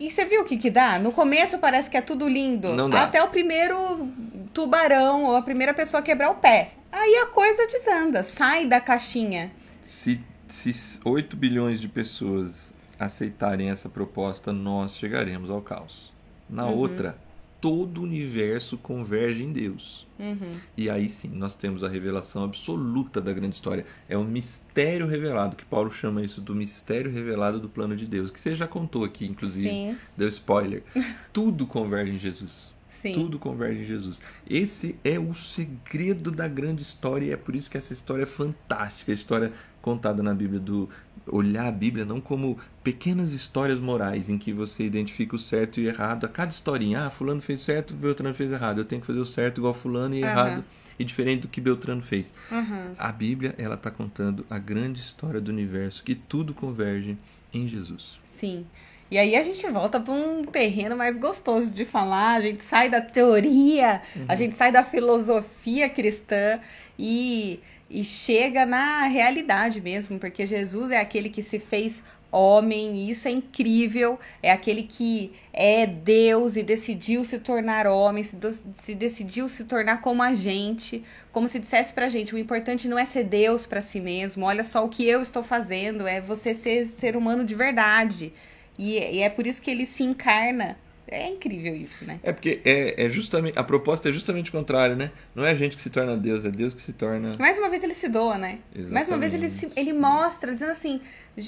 E 0.00 0.10
você 0.10 0.24
viu 0.26 0.42
o 0.42 0.44
que 0.44 0.56
que 0.56 0.68
dá? 0.68 0.98
No 0.98 1.12
começo 1.12 1.58
parece 1.58 1.88
que 1.88 1.96
é 1.96 2.00
tudo 2.00 2.28
lindo. 2.28 2.74
Não 2.74 2.90
dá. 2.90 3.04
Até 3.04 3.22
o 3.22 3.28
primeiro 3.28 4.08
tubarão 4.52 5.24
ou 5.26 5.36
a 5.36 5.42
primeira 5.42 5.72
pessoa 5.72 6.02
quebrar 6.02 6.30
o 6.30 6.34
pé. 6.34 6.72
Aí 6.90 7.20
a 7.22 7.26
coisa 7.26 7.66
desanda, 7.68 8.22
sai 8.24 8.66
da 8.66 8.80
caixinha. 8.80 9.52
Se, 9.84 10.20
se 10.48 11.00
8 11.04 11.36
bilhões 11.36 11.80
de 11.80 11.86
pessoas 11.88 12.74
aceitarem 12.98 13.70
essa 13.70 13.88
proposta, 13.88 14.52
nós 14.52 14.96
chegaremos 14.96 15.50
ao 15.50 15.60
caos. 15.62 16.12
Na 16.50 16.66
Uhum. 16.66 16.76
outra, 16.78 17.16
todo 17.60 17.98
o 17.98 18.04
universo 18.04 18.76
converge 18.78 19.42
em 19.42 19.50
Deus. 19.50 20.06
Uhum. 20.18 20.52
E 20.76 20.90
aí 20.90 21.08
sim, 21.08 21.28
nós 21.28 21.54
temos 21.54 21.84
a 21.84 21.88
revelação 21.88 22.44
absoluta 22.44 23.20
da 23.20 23.32
grande 23.32 23.54
história. 23.54 23.86
É 24.08 24.16
o 24.16 24.24
mistério 24.24 25.06
revelado, 25.06 25.56
que 25.56 25.64
Paulo 25.64 25.90
chama 25.90 26.22
isso 26.22 26.40
do 26.40 26.54
mistério 26.54 27.10
revelado 27.10 27.60
do 27.60 27.68
plano 27.68 27.96
de 27.96 28.06
Deus, 28.06 28.30
que 28.30 28.40
você 28.40 28.54
já 28.54 28.66
contou 28.66 29.04
aqui, 29.04 29.26
inclusive, 29.26 29.68
Sim. 29.68 29.96
deu 30.16 30.28
spoiler. 30.28 30.82
Tudo 31.32 31.66
converge 31.66 32.12
em 32.12 32.18
Jesus. 32.18 32.76
Sim. 32.88 33.12
Tudo 33.12 33.38
converge 33.38 33.82
em 33.82 33.84
Jesus. 33.84 34.20
Esse 34.48 34.98
é 35.04 35.18
o 35.18 35.32
segredo 35.34 36.30
da 36.30 36.48
grande 36.48 36.82
história 36.82 37.26
e 37.26 37.30
é 37.30 37.36
por 37.36 37.54
isso 37.54 37.70
que 37.70 37.76
essa 37.76 37.92
história 37.92 38.22
é 38.22 38.26
fantástica. 38.26 39.12
A 39.12 39.14
história 39.14 39.52
contada 39.80 40.22
na 40.22 40.34
Bíblia 40.34 40.58
do 40.58 40.88
olhar 41.30 41.66
a 41.66 41.72
Bíblia 41.72 42.04
não 42.04 42.20
como 42.20 42.58
pequenas 42.82 43.32
histórias 43.32 43.78
morais 43.78 44.28
em 44.28 44.38
que 44.38 44.52
você 44.52 44.84
identifica 44.84 45.36
o 45.36 45.38
certo 45.38 45.80
e 45.80 45.86
o 45.86 45.88
errado 45.88 46.24
a 46.24 46.28
cada 46.28 46.50
historinha. 46.50 47.06
Ah, 47.06 47.10
fulano 47.10 47.40
fez 47.40 47.62
certo, 47.62 47.94
Beltrano 47.94 48.34
fez 48.34 48.50
errado. 48.50 48.78
Eu 48.78 48.84
tenho 48.84 49.00
que 49.00 49.06
fazer 49.06 49.20
o 49.20 49.26
certo 49.26 49.58
igual 49.58 49.74
fulano 49.74 50.14
e 50.14 50.22
Aham. 50.22 50.30
errado 50.30 50.64
e 50.98 51.04
diferente 51.04 51.42
do 51.42 51.48
que 51.48 51.60
Beltrano 51.60 52.02
fez. 52.02 52.34
Uhum. 52.50 52.92
A 52.98 53.12
Bíblia, 53.12 53.54
ela 53.56 53.76
está 53.76 53.90
contando 53.90 54.44
a 54.50 54.58
grande 54.58 55.00
história 55.00 55.40
do 55.40 55.50
universo, 55.50 56.02
que 56.02 56.14
tudo 56.14 56.52
converge 56.52 57.16
em 57.52 57.68
Jesus. 57.68 58.18
Sim. 58.24 58.66
E 59.10 59.16
aí 59.16 59.36
a 59.36 59.42
gente 59.42 59.66
volta 59.68 59.98
para 59.98 60.12
um 60.12 60.44
terreno 60.44 60.94
mais 60.94 61.16
gostoso 61.16 61.70
de 61.70 61.84
falar, 61.84 62.34
a 62.34 62.40
gente 62.42 62.62
sai 62.62 62.90
da 62.90 63.00
teoria, 63.00 64.02
a 64.28 64.34
gente 64.34 64.54
sai 64.54 64.70
da 64.70 64.82
filosofia 64.82 65.88
cristã 65.88 66.60
e, 66.98 67.58
e 67.90 68.04
chega 68.04 68.66
na 68.66 69.04
realidade 69.06 69.80
mesmo, 69.80 70.18
porque 70.18 70.46
Jesus 70.46 70.90
é 70.90 70.98
aquele 70.98 71.30
que 71.30 71.42
se 71.42 71.58
fez 71.58 72.04
homem, 72.30 72.94
e 72.94 73.10
isso 73.10 73.26
é 73.26 73.30
incrível, 73.30 74.18
é 74.42 74.52
aquele 74.52 74.82
que 74.82 75.32
é 75.52 75.86
Deus 75.86 76.56
e 76.56 76.62
decidiu 76.62 77.24
se 77.24 77.38
tornar 77.38 77.86
homem, 77.86 78.22
se, 78.22 78.36
do- 78.36 78.52
se 78.74 78.94
decidiu 78.94 79.48
se 79.48 79.64
tornar 79.64 80.02
como 80.02 80.22
a 80.22 80.34
gente, 80.34 81.02
como 81.32 81.48
se 81.48 81.58
dissesse 81.58 81.94
pra 81.94 82.10
gente, 82.10 82.34
o 82.34 82.38
importante 82.38 82.86
não 82.86 82.98
é 82.98 83.06
ser 83.06 83.24
Deus 83.24 83.64
pra 83.64 83.80
si 83.80 83.98
mesmo, 83.98 84.44
olha 84.44 84.62
só 84.62 84.84
o 84.84 84.90
que 84.90 85.06
eu 85.08 85.22
estou 85.22 85.42
fazendo, 85.42 86.06
é 86.06 86.20
você 86.20 86.52
ser 86.52 86.84
ser 86.84 87.16
humano 87.16 87.44
de 87.44 87.54
verdade. 87.54 88.32
E, 88.78 88.98
e 88.98 89.20
é 89.22 89.30
por 89.30 89.46
isso 89.46 89.62
que 89.62 89.70
ele 89.70 89.86
se 89.86 90.02
encarna. 90.02 90.78
É 91.10 91.28
incrível 91.28 91.74
isso, 91.74 92.04
né? 92.04 92.20
É 92.22 92.32
porque 92.32 92.60
é, 92.64 93.06
é 93.06 93.08
justamente 93.08 93.58
a 93.58 93.64
proposta 93.64 94.08
é 94.08 94.12
justamente 94.12 94.50
o 94.50 94.52
contrário, 94.52 94.94
né? 94.94 95.10
Não 95.34 95.44
é 95.44 95.50
a 95.50 95.54
gente 95.54 95.74
que 95.74 95.82
se 95.82 95.90
torna 95.90 96.16
Deus, 96.16 96.44
é 96.44 96.50
Deus 96.50 96.74
que 96.74 96.82
se 96.82 96.92
torna. 96.92 97.36
Mais 97.38 97.58
uma 97.58 97.68
vez 97.68 97.82
ele 97.82 97.94
se 97.94 98.08
doa, 98.08 98.36
né? 98.36 98.58
Mais 98.90 99.08
uma 99.08 99.18
vez 99.18 99.32
ele, 99.32 99.48
se, 99.48 99.70
ele 99.74 99.92
mostra, 99.92 100.52
dizendo 100.52 100.72
assim: 100.72 101.00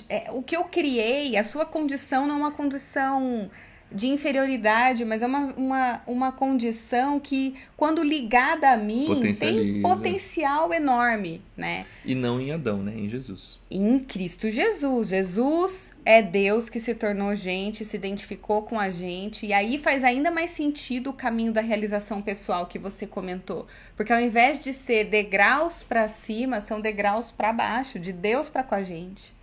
é, 0.08 0.30
o 0.30 0.42
que 0.42 0.56
eu 0.56 0.64
criei, 0.64 1.36
a 1.36 1.44
sua 1.44 1.66
condição 1.66 2.26
não 2.26 2.36
é 2.36 2.38
uma 2.38 2.52
condição 2.52 3.50
de 3.92 4.06
inferioridade, 4.08 5.04
mas 5.04 5.22
é 5.22 5.26
uma, 5.26 5.52
uma, 5.56 6.02
uma 6.06 6.32
condição 6.32 7.18
que, 7.18 7.54
quando 7.76 8.02
ligada 8.02 8.70
a 8.70 8.76
mim, 8.76 9.08
tem 9.38 9.82
potencial 9.82 10.72
enorme, 10.72 11.42
né? 11.56 11.84
E 12.04 12.14
não 12.14 12.40
em 12.40 12.52
Adão, 12.52 12.82
né? 12.82 12.92
Em 12.96 13.08
Jesus. 13.08 13.58
Em 13.70 13.98
Cristo 13.98 14.50
Jesus. 14.50 15.08
Jesus 15.08 15.96
é 16.04 16.22
Deus 16.22 16.68
que 16.68 16.78
se 16.78 16.94
tornou 16.94 17.34
gente, 17.34 17.84
se 17.84 17.96
identificou 17.96 18.62
com 18.62 18.78
a 18.78 18.90
gente, 18.90 19.46
e 19.46 19.52
aí 19.52 19.78
faz 19.78 20.04
ainda 20.04 20.30
mais 20.30 20.50
sentido 20.50 21.10
o 21.10 21.12
caminho 21.12 21.52
da 21.52 21.60
realização 21.60 22.22
pessoal 22.22 22.66
que 22.66 22.78
você 22.78 23.06
comentou. 23.06 23.66
Porque 23.96 24.12
ao 24.12 24.20
invés 24.20 24.62
de 24.62 24.72
ser 24.72 25.04
degraus 25.04 25.82
para 25.82 26.06
cima, 26.08 26.60
são 26.60 26.80
degraus 26.80 27.30
para 27.30 27.52
baixo, 27.52 27.98
de 27.98 28.12
Deus 28.12 28.48
para 28.48 28.62
com 28.62 28.74
a 28.74 28.82
gente. 28.82 29.39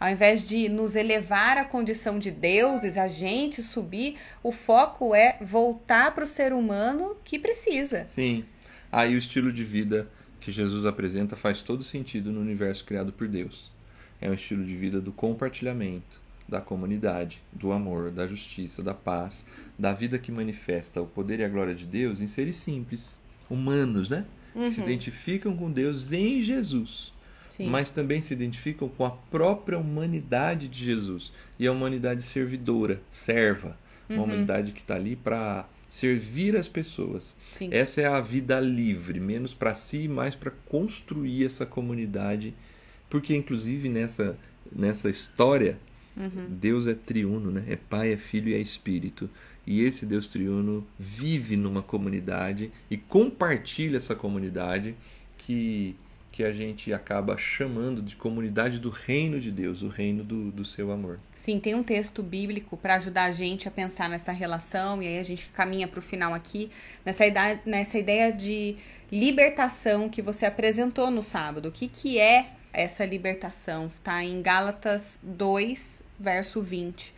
Ao 0.00 0.08
invés 0.08 0.42
de 0.42 0.66
nos 0.70 0.96
elevar 0.96 1.58
à 1.58 1.64
condição 1.64 2.18
de 2.18 2.30
deuses, 2.30 2.96
a 2.96 3.06
gente 3.06 3.62
subir, 3.62 4.16
o 4.42 4.50
foco 4.50 5.14
é 5.14 5.36
voltar 5.42 6.14
para 6.14 6.24
o 6.24 6.26
ser 6.26 6.54
humano 6.54 7.14
que 7.22 7.38
precisa. 7.38 8.06
Sim. 8.06 8.46
Aí 8.90 9.14
o 9.14 9.18
estilo 9.18 9.52
de 9.52 9.62
vida 9.62 10.10
que 10.40 10.50
Jesus 10.50 10.86
apresenta 10.86 11.36
faz 11.36 11.60
todo 11.60 11.84
sentido 11.84 12.32
no 12.32 12.40
universo 12.40 12.82
criado 12.82 13.12
por 13.12 13.28
Deus. 13.28 13.70
É 14.18 14.30
um 14.30 14.34
estilo 14.34 14.64
de 14.64 14.74
vida 14.74 15.02
do 15.02 15.12
compartilhamento, 15.12 16.18
da 16.48 16.62
comunidade, 16.62 17.42
do 17.52 17.70
amor, 17.70 18.10
da 18.10 18.26
justiça, 18.26 18.82
da 18.82 18.94
paz, 18.94 19.44
da 19.78 19.92
vida 19.92 20.18
que 20.18 20.32
manifesta 20.32 21.02
o 21.02 21.06
poder 21.06 21.40
e 21.40 21.44
a 21.44 21.48
glória 21.48 21.74
de 21.74 21.84
Deus 21.84 22.20
em 22.20 22.26
seres 22.26 22.56
simples, 22.56 23.20
humanos, 23.50 24.08
né? 24.08 24.24
Que 24.54 24.70
se 24.70 24.80
identificam 24.80 25.54
com 25.54 25.70
Deus 25.70 26.10
em 26.10 26.42
Jesus. 26.42 27.12
Sim. 27.50 27.68
mas 27.68 27.90
também 27.90 28.20
se 28.20 28.32
identificam 28.32 28.88
com 28.88 29.04
a 29.04 29.10
própria 29.10 29.78
humanidade 29.78 30.68
de 30.68 30.84
Jesus. 30.84 31.32
E 31.58 31.66
a 31.66 31.72
humanidade 31.72 32.22
servidora, 32.22 33.02
serva. 33.10 33.76
Uma 34.08 34.24
humanidade 34.24 34.72
que 34.72 34.80
está 34.80 34.96
ali 34.96 35.14
para 35.14 35.68
servir 35.88 36.56
as 36.56 36.68
pessoas. 36.68 37.36
Sim. 37.52 37.68
Essa 37.70 38.00
é 38.00 38.06
a 38.06 38.20
vida 38.20 38.58
livre, 38.58 39.20
menos 39.20 39.54
para 39.54 39.74
si 39.74 40.08
mais 40.08 40.34
para 40.34 40.50
construir 40.66 41.44
essa 41.44 41.66
comunidade. 41.66 42.54
Porque, 43.08 43.36
inclusive, 43.36 43.88
nessa, 43.88 44.36
nessa 44.72 45.10
história, 45.10 45.78
Deus 46.48 46.86
é 46.86 46.94
triuno, 46.94 47.50
né? 47.50 47.64
É 47.68 47.76
Pai, 47.76 48.12
é 48.12 48.16
Filho 48.16 48.48
e 48.48 48.54
é 48.54 48.58
Espírito. 48.58 49.28
E 49.66 49.82
esse 49.82 50.06
Deus 50.06 50.26
triuno 50.26 50.86
vive 50.98 51.56
numa 51.56 51.82
comunidade 51.82 52.72
e 52.90 52.96
compartilha 52.96 53.96
essa 53.96 54.14
comunidade 54.14 54.94
que, 55.38 55.96
que 56.40 56.44
a 56.44 56.52
gente 56.54 56.90
acaba 56.90 57.36
chamando 57.36 58.00
de 58.00 58.16
comunidade 58.16 58.78
do 58.78 58.88
reino 58.88 59.38
de 59.38 59.50
Deus, 59.50 59.82
o 59.82 59.88
reino 59.88 60.24
do, 60.24 60.50
do 60.50 60.64
seu 60.64 60.90
amor. 60.90 61.20
Sim, 61.34 61.60
tem 61.60 61.74
um 61.74 61.82
texto 61.82 62.22
bíblico 62.22 62.78
para 62.78 62.94
ajudar 62.94 63.24
a 63.24 63.30
gente 63.30 63.68
a 63.68 63.70
pensar 63.70 64.08
nessa 64.08 64.32
relação, 64.32 65.02
e 65.02 65.06
aí 65.06 65.18
a 65.18 65.22
gente 65.22 65.48
caminha 65.48 65.86
para 65.86 65.98
o 65.98 66.02
final 66.02 66.32
aqui, 66.32 66.70
nessa 67.04 67.26
ideia, 67.26 67.60
nessa 67.66 67.98
ideia 67.98 68.32
de 68.32 68.78
libertação 69.12 70.08
que 70.08 70.22
você 70.22 70.46
apresentou 70.46 71.10
no 71.10 71.22
sábado. 71.22 71.68
O 71.68 71.70
que, 71.70 71.86
que 71.86 72.18
é 72.18 72.52
essa 72.72 73.04
libertação? 73.04 73.88
Está 73.88 74.24
em 74.24 74.40
Gálatas 74.40 75.18
2, 75.22 76.02
verso 76.18 76.62
20. 76.62 77.12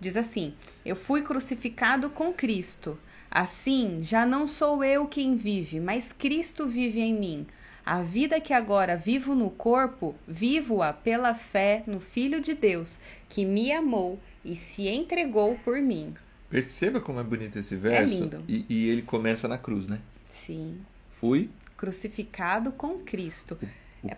Diz 0.00 0.16
assim: 0.16 0.54
Eu 0.82 0.96
fui 0.96 1.20
crucificado 1.20 2.08
com 2.08 2.32
Cristo. 2.32 2.98
Assim, 3.30 3.98
já 4.02 4.24
não 4.24 4.46
sou 4.46 4.82
eu 4.82 5.06
quem 5.06 5.36
vive, 5.36 5.78
mas 5.78 6.10
Cristo 6.10 6.66
vive 6.66 7.00
em 7.02 7.12
mim. 7.12 7.46
A 7.84 8.02
vida 8.02 8.40
que 8.40 8.52
agora 8.52 8.96
vivo 8.96 9.34
no 9.34 9.50
corpo, 9.50 10.14
vivo-a 10.26 10.92
pela 10.92 11.34
fé 11.34 11.82
no 11.86 11.98
Filho 11.98 12.40
de 12.40 12.54
Deus, 12.54 13.00
que 13.28 13.44
me 13.44 13.72
amou 13.72 14.20
e 14.44 14.54
se 14.54 14.88
entregou 14.88 15.58
por 15.64 15.80
mim. 15.80 16.14
Perceba 16.48 17.00
como 17.00 17.18
é 17.18 17.24
bonito 17.24 17.58
esse 17.58 17.74
verso. 17.74 18.08
lindo. 18.08 18.44
E, 18.46 18.64
e 18.68 18.88
ele 18.88 19.02
começa 19.02 19.48
na 19.48 19.58
cruz, 19.58 19.86
né? 19.86 20.00
Sim, 20.26 20.80
Fui. 21.10 21.50
crucificado 21.76 22.72
com 22.72 22.98
Cristo. 22.98 23.58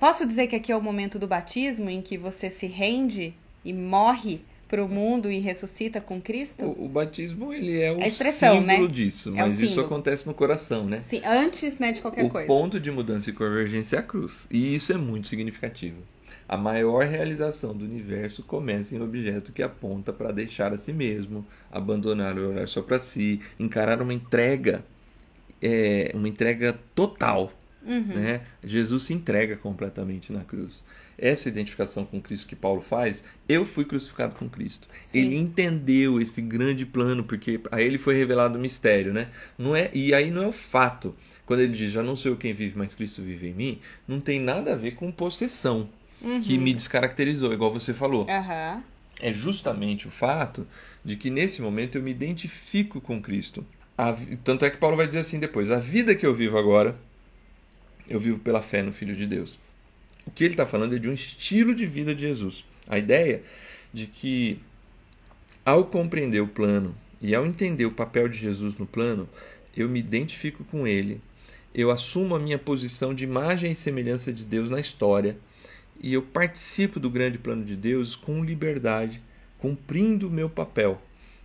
Posso 0.00 0.27
dizer 0.27 0.46
que 0.46 0.57
aqui 0.57 0.72
é 0.72 0.77
o 0.77 0.83
momento 0.83 1.18
do 1.18 1.27
batismo 1.27 1.88
em 1.88 2.03
que 2.03 2.18
você 2.18 2.50
se 2.50 2.66
rende 2.66 3.35
e 3.64 3.72
morre 3.72 4.42
para 4.74 4.84
o 4.84 4.88
mundo 4.88 5.30
e 5.30 5.38
ressuscita 5.38 6.00
com 6.00 6.20
Cristo? 6.20 6.64
O, 6.64 6.87
o 6.87 6.88
batismo 6.88 7.52
ele 7.52 7.80
é 7.80 7.92
o 7.92 8.02
A 8.02 8.08
expressão, 8.08 8.58
símbolo 8.58 8.87
né? 8.87 8.92
disso, 8.92 9.28
É 9.30 9.32
o 9.32 9.37
mas 9.37 9.52
isso 9.60 9.68
símbolo. 9.68 9.87
acontece 9.87 10.26
no 10.26 10.34
coração, 10.34 10.84
né? 10.84 11.00
Sim, 11.00 11.20
antes 11.24 11.78
né, 11.78 11.92
de 11.92 12.00
qualquer 12.02 12.24
o 12.24 12.28
coisa. 12.28 12.46
ponto 12.48 12.80
de 12.80 12.90
mudança 12.90 13.30
e 13.30 13.32
convergência 13.32 13.96
é 13.96 13.98
a 14.00 14.02
cruz. 14.02 14.48
E 14.50 14.74
isso 14.74 14.92
é 14.92 14.96
muito 14.98 15.28
significativo. 15.28 15.98
A 16.48 16.56
maior 16.56 17.06
realização 17.06 17.72
do 17.74 17.84
universo 17.84 18.42
começa 18.42 18.96
em 18.96 19.00
um 19.00 19.04
objeto 19.04 19.52
que 19.52 19.62
aponta 19.62 20.12
para 20.12 20.32
deixar 20.32 20.72
a 20.74 20.78
si 20.78 20.92
mesmo, 20.92 21.46
abandonar 21.70 22.37
o 22.37 22.50
olhar 22.50 22.68
só 22.68 22.82
para 22.82 22.98
si, 22.98 23.40
encarar 23.58 24.02
uma 24.02 24.12
entrega, 24.12 24.84
é, 25.62 26.10
uma 26.14 26.28
entrega 26.28 26.74
total. 26.94 27.52
Uhum. 27.85 28.14
Né? 28.14 28.40
Jesus 28.64 29.05
se 29.05 29.12
entrega 29.12 29.57
completamente 29.57 30.33
na 30.33 30.42
cruz. 30.42 30.83
Essa 31.16 31.49
identificação 31.49 32.05
com 32.05 32.20
Cristo 32.20 32.47
que 32.47 32.57
Paulo 32.57 32.81
faz, 32.81 33.23
eu 33.49 33.64
fui 33.64 33.85
crucificado 33.85 34.35
com 34.35 34.49
Cristo. 34.49 34.88
Sim. 35.03 35.18
Ele 35.18 35.37
entendeu 35.37 36.20
esse 36.20 36.42
grande 36.42 36.85
plano, 36.85 37.23
porque 37.23 37.61
a 37.70 37.81
ele 37.81 37.99
foi 37.99 38.16
revelado 38.16 38.59
o 38.59 38.61
mistério, 38.61 39.12
né? 39.12 39.29
Não 39.57 39.77
é, 39.77 39.90
e 39.92 40.12
aí 40.12 40.31
não 40.31 40.44
é 40.44 40.47
o 40.49 40.53
fato. 40.53 41.14
Quando 41.47 41.61
ele 41.61 41.73
diz, 41.73 41.92
já 41.92 42.03
não 42.03 42.16
sou 42.16 42.33
eu 42.33 42.37
quem 42.37 42.53
vive, 42.53 42.77
mas 42.77 42.94
Cristo 42.94 43.23
vive 43.23 43.49
em 43.49 43.55
mim, 43.55 43.79
não 44.09 44.18
tem 44.18 44.40
nada 44.40 44.73
a 44.73 44.77
ver 44.77 44.92
com 44.92 45.12
possessão, 45.12 45.88
que 46.42 46.57
me 46.57 46.73
descaracterizou, 46.73 47.53
igual 47.53 47.73
você 47.73 47.92
falou. 47.92 48.27
Aham. 48.29 48.83
É 49.20 49.33
justamente 49.33 50.09
o 50.09 50.11
fato 50.11 50.66
de 51.05 51.16
que 51.16 51.31
nesse 51.31 51.62
momento 51.62 51.97
eu 51.97 52.03
me 52.03 52.11
identifico 52.11 53.01
com 53.01 53.20
Cristo. 53.20 53.64
A 53.97 54.12
tanto 54.42 54.64
é 54.64 54.70
que 54.70 54.79
Paulo 54.79 54.97
vai 54.97 55.07
dizer 55.07 55.20
assim 55.20 55.38
depois: 55.38 55.70
a 55.70 55.79
vida 55.79 56.14
que 56.16 56.27
eu 56.27 56.35
vivo 56.35 56.59
agora, 56.59 56.97
eu 58.09 58.21
vivo 58.21 58.38
pela 58.38 58.62
fé 58.62 58.83
no 58.83 58.93
Filho 58.93 59.17
de 59.17 59.27
Deus. 59.27 59.59
O 60.27 60.31
que 60.31 60.45
ele 60.45 60.55
está 60.55 60.67
falando 60.67 60.97
é 60.97 60.99
de 60.99 61.09
um 61.09 61.14
estilo 61.14 61.75
de 61.75 61.87
vida 61.87 62.14
de 62.14 62.23
Jesus. 62.23 62.64
A 62.88 62.99
ideia 62.99 63.43
de 63.93 64.07
que, 64.07 64.59
ao 65.64 65.85
compreender 65.85 66.40
o 66.40 66.49
plano 66.49 66.95
e 67.21 67.35
ao 67.35 67.47
entender 67.47 67.87
o 67.87 67.93
papel 67.93 68.29
de 68.29 68.38
Jesus 68.38 68.77
no 68.77 68.87
plano, 68.87 69.29
eu 69.77 69.88
me 69.88 69.99
identifico 69.99 70.64
com 70.64 70.87
ele, 70.87 71.21
eu 71.75 71.90
assumo 71.90 72.35
a 72.35 72.38
minha 72.38 72.59
posição 72.59 73.14
de 73.14 73.25
imagem 73.25 73.73
e 73.73 73.77
semelhança 73.77 74.33
de 74.33 74.45
Deus 74.45 74.71
na 74.71 74.79
história 74.79 75.37
e 76.01 76.12
eu 76.12 76.23
participo 76.23 77.01
do 77.01 77.11
grande 77.11 77.38
plano 77.38 77.64
de 77.64 77.77
Deus 77.77 78.14
com 78.14 78.45
liberdade, 78.45 79.23
cumprindo 79.59 80.29
o 80.29 80.31
meu 80.31 80.49
papel 80.49 81.01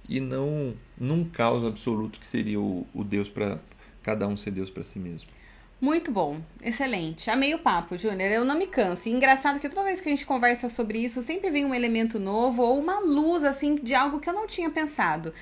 e 0.08 0.20
não 0.20 0.74
num 0.98 1.24
caos 1.24 1.64
absoluto 1.64 2.20
que 2.20 2.28
seria 2.28 2.60
o, 2.60 2.86
o 2.94 3.04
Deus 3.04 3.30
para 3.30 3.60
cada 4.04 4.28
um 4.28 4.36
ser 4.36 4.52
Deus 4.52 4.70
para 4.70 4.84
si 4.84 5.00
mesmo. 5.00 5.30
Muito 5.82 6.12
bom, 6.12 6.42
excelente. 6.62 7.32
Amei 7.32 7.56
o 7.56 7.60
papo, 7.60 7.98
Júnior. 7.98 8.30
Eu 8.30 8.44
não 8.44 8.58
me 8.58 8.68
canso. 8.68 9.08
E 9.08 9.14
engraçado 9.14 9.62
que 9.62 9.70
toda 9.70 9.84
vez 9.84 10.02
que 10.02 10.10
a 10.10 10.12
gente 10.12 10.26
conversa 10.26 10.68
sobre 10.68 11.00
isso, 11.00 11.22
sempre 11.22 11.50
vem 11.50 11.64
um 11.64 11.74
elemento 11.74 12.20
novo 12.20 12.62
ou 12.62 12.78
uma 12.78 13.00
luz, 13.00 13.46
assim, 13.46 13.76
de 13.76 13.96
algo 13.96 14.20
que 14.20 14.30
eu 14.30 14.34
não 14.34 14.46
tinha 14.46 14.70
pensado. 14.70 15.34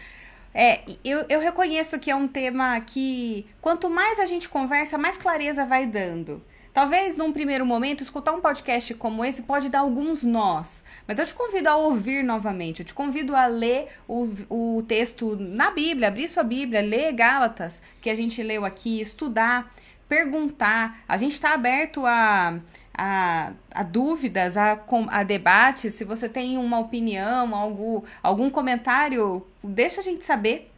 É, 0.54 0.82
eu, 1.04 1.26
eu 1.28 1.40
reconheço 1.40 2.00
que 2.00 2.12
é 2.12 2.16
um 2.16 2.28
tema 2.28 2.80
que, 2.82 3.48
quanto 3.60 3.90
mais 3.90 4.20
a 4.20 4.28
gente 4.28 4.48
conversa, 4.48 4.96
mais 4.98 5.18
clareza 5.18 5.66
vai 5.66 5.88
dando. 5.88 6.44
Talvez 6.72 7.18
num 7.18 7.34
primeiro 7.34 7.66
momento 7.66 8.04
escutar 8.04 8.34
um 8.34 8.40
podcast 8.40 8.94
como 8.94 9.26
esse 9.26 9.42
pode 9.42 9.68
dar 9.68 9.80
alguns 9.80 10.24
nós, 10.24 10.84
mas 11.08 11.18
eu 11.18 11.26
te 11.26 11.34
convido 11.34 11.68
a 11.68 11.76
ouvir 11.76 12.24
novamente, 12.24 12.82
eu 12.82 12.86
te 12.86 12.94
convido 12.94 13.36
a 13.36 13.48
ler 13.48 13.88
o, 14.08 14.30
o 14.48 14.84
texto 14.88 15.36
na 15.36 15.72
Bíblia, 15.72 16.08
abrir 16.08 16.28
sua 16.28 16.44
Bíblia, 16.44 16.82
ler 16.82 17.14
Gálatas, 17.14 17.82
que 18.00 18.12
a 18.12 18.16
gente 18.16 18.44
leu 18.44 18.64
aqui, 18.64 19.02
estudar, 19.02 19.74
perguntar. 20.08 21.02
A 21.08 21.18
gente 21.18 21.34
está 21.34 21.54
aberto 21.54 22.06
a, 22.06 22.60
a, 22.98 23.54
a, 23.72 23.84
dúvidas, 23.84 24.58
a, 24.58 24.80
a 25.10 25.24
debates. 25.24 25.94
Se 25.94 26.04
você 26.04 26.28
tem 26.28 26.58
uma 26.58 26.80
opinião, 26.80 27.54
algo, 27.56 28.04
algum 28.24 28.50
comentário, 28.50 29.46
deixa 29.64 30.02
a 30.02 30.04
gente 30.04 30.24
saber. 30.24 30.72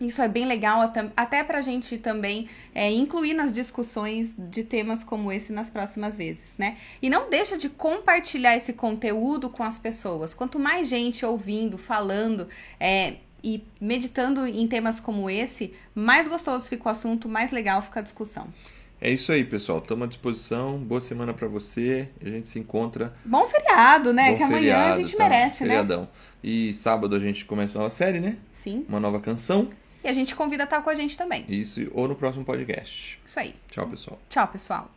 Isso 0.00 0.22
é 0.22 0.28
bem 0.28 0.46
legal, 0.46 0.92
até 1.16 1.42
para 1.42 1.58
a 1.58 1.62
gente 1.62 1.98
também 1.98 2.48
é, 2.72 2.88
incluir 2.88 3.34
nas 3.34 3.52
discussões 3.52 4.32
de 4.38 4.62
temas 4.62 5.02
como 5.02 5.32
esse 5.32 5.52
nas 5.52 5.68
próximas 5.68 6.16
vezes, 6.16 6.56
né? 6.56 6.76
E 7.02 7.10
não 7.10 7.28
deixa 7.28 7.58
de 7.58 7.68
compartilhar 7.68 8.54
esse 8.54 8.72
conteúdo 8.72 9.50
com 9.50 9.64
as 9.64 9.76
pessoas. 9.76 10.32
Quanto 10.32 10.56
mais 10.56 10.88
gente 10.88 11.26
ouvindo, 11.26 11.76
falando 11.76 12.48
é, 12.78 13.16
e 13.42 13.62
meditando 13.80 14.46
em 14.46 14.66
temas 14.66 14.98
como 14.98 15.30
esse, 15.30 15.72
mais 15.94 16.26
gostoso 16.26 16.68
fica 16.68 16.88
o 16.88 16.92
assunto, 16.92 17.28
mais 17.28 17.52
legal 17.52 17.80
fica 17.80 18.00
a 18.00 18.02
discussão. 18.02 18.52
É 19.00 19.10
isso 19.10 19.30
aí, 19.30 19.44
pessoal. 19.44 19.78
Estamos 19.78 20.04
à 20.04 20.08
disposição. 20.08 20.76
Boa 20.78 21.00
semana 21.00 21.32
para 21.32 21.46
você. 21.46 22.08
A 22.20 22.28
gente 22.28 22.48
se 22.48 22.58
encontra. 22.58 23.14
Bom 23.24 23.46
feriado, 23.46 24.12
né? 24.12 24.32
Bom 24.32 24.36
que 24.38 24.42
amanhã 24.42 24.90
a 24.90 24.94
gente 24.94 25.16
tá? 25.16 25.22
merece, 25.22 25.62
né? 25.62 25.68
Feriadão. 25.68 26.00
né? 26.02 26.08
E 26.42 26.74
sábado 26.74 27.14
a 27.14 27.20
gente 27.20 27.44
começa 27.44 27.78
uma 27.78 27.90
série, 27.90 28.18
né? 28.18 28.36
Sim. 28.52 28.84
Uma 28.88 28.98
nova 28.98 29.20
canção. 29.20 29.70
E 30.02 30.08
a 30.08 30.12
gente 30.12 30.34
convida 30.34 30.64
a 30.64 30.64
estar 30.64 30.80
com 30.82 30.90
a 30.90 30.94
gente 30.96 31.16
também. 31.16 31.44
Isso, 31.48 31.80
ou 31.92 32.08
no 32.08 32.16
próximo 32.16 32.44
podcast. 32.44 33.20
Isso 33.24 33.38
aí. 33.38 33.54
Tchau, 33.70 33.86
pessoal. 33.86 34.18
Tchau, 34.28 34.48
pessoal. 34.48 34.90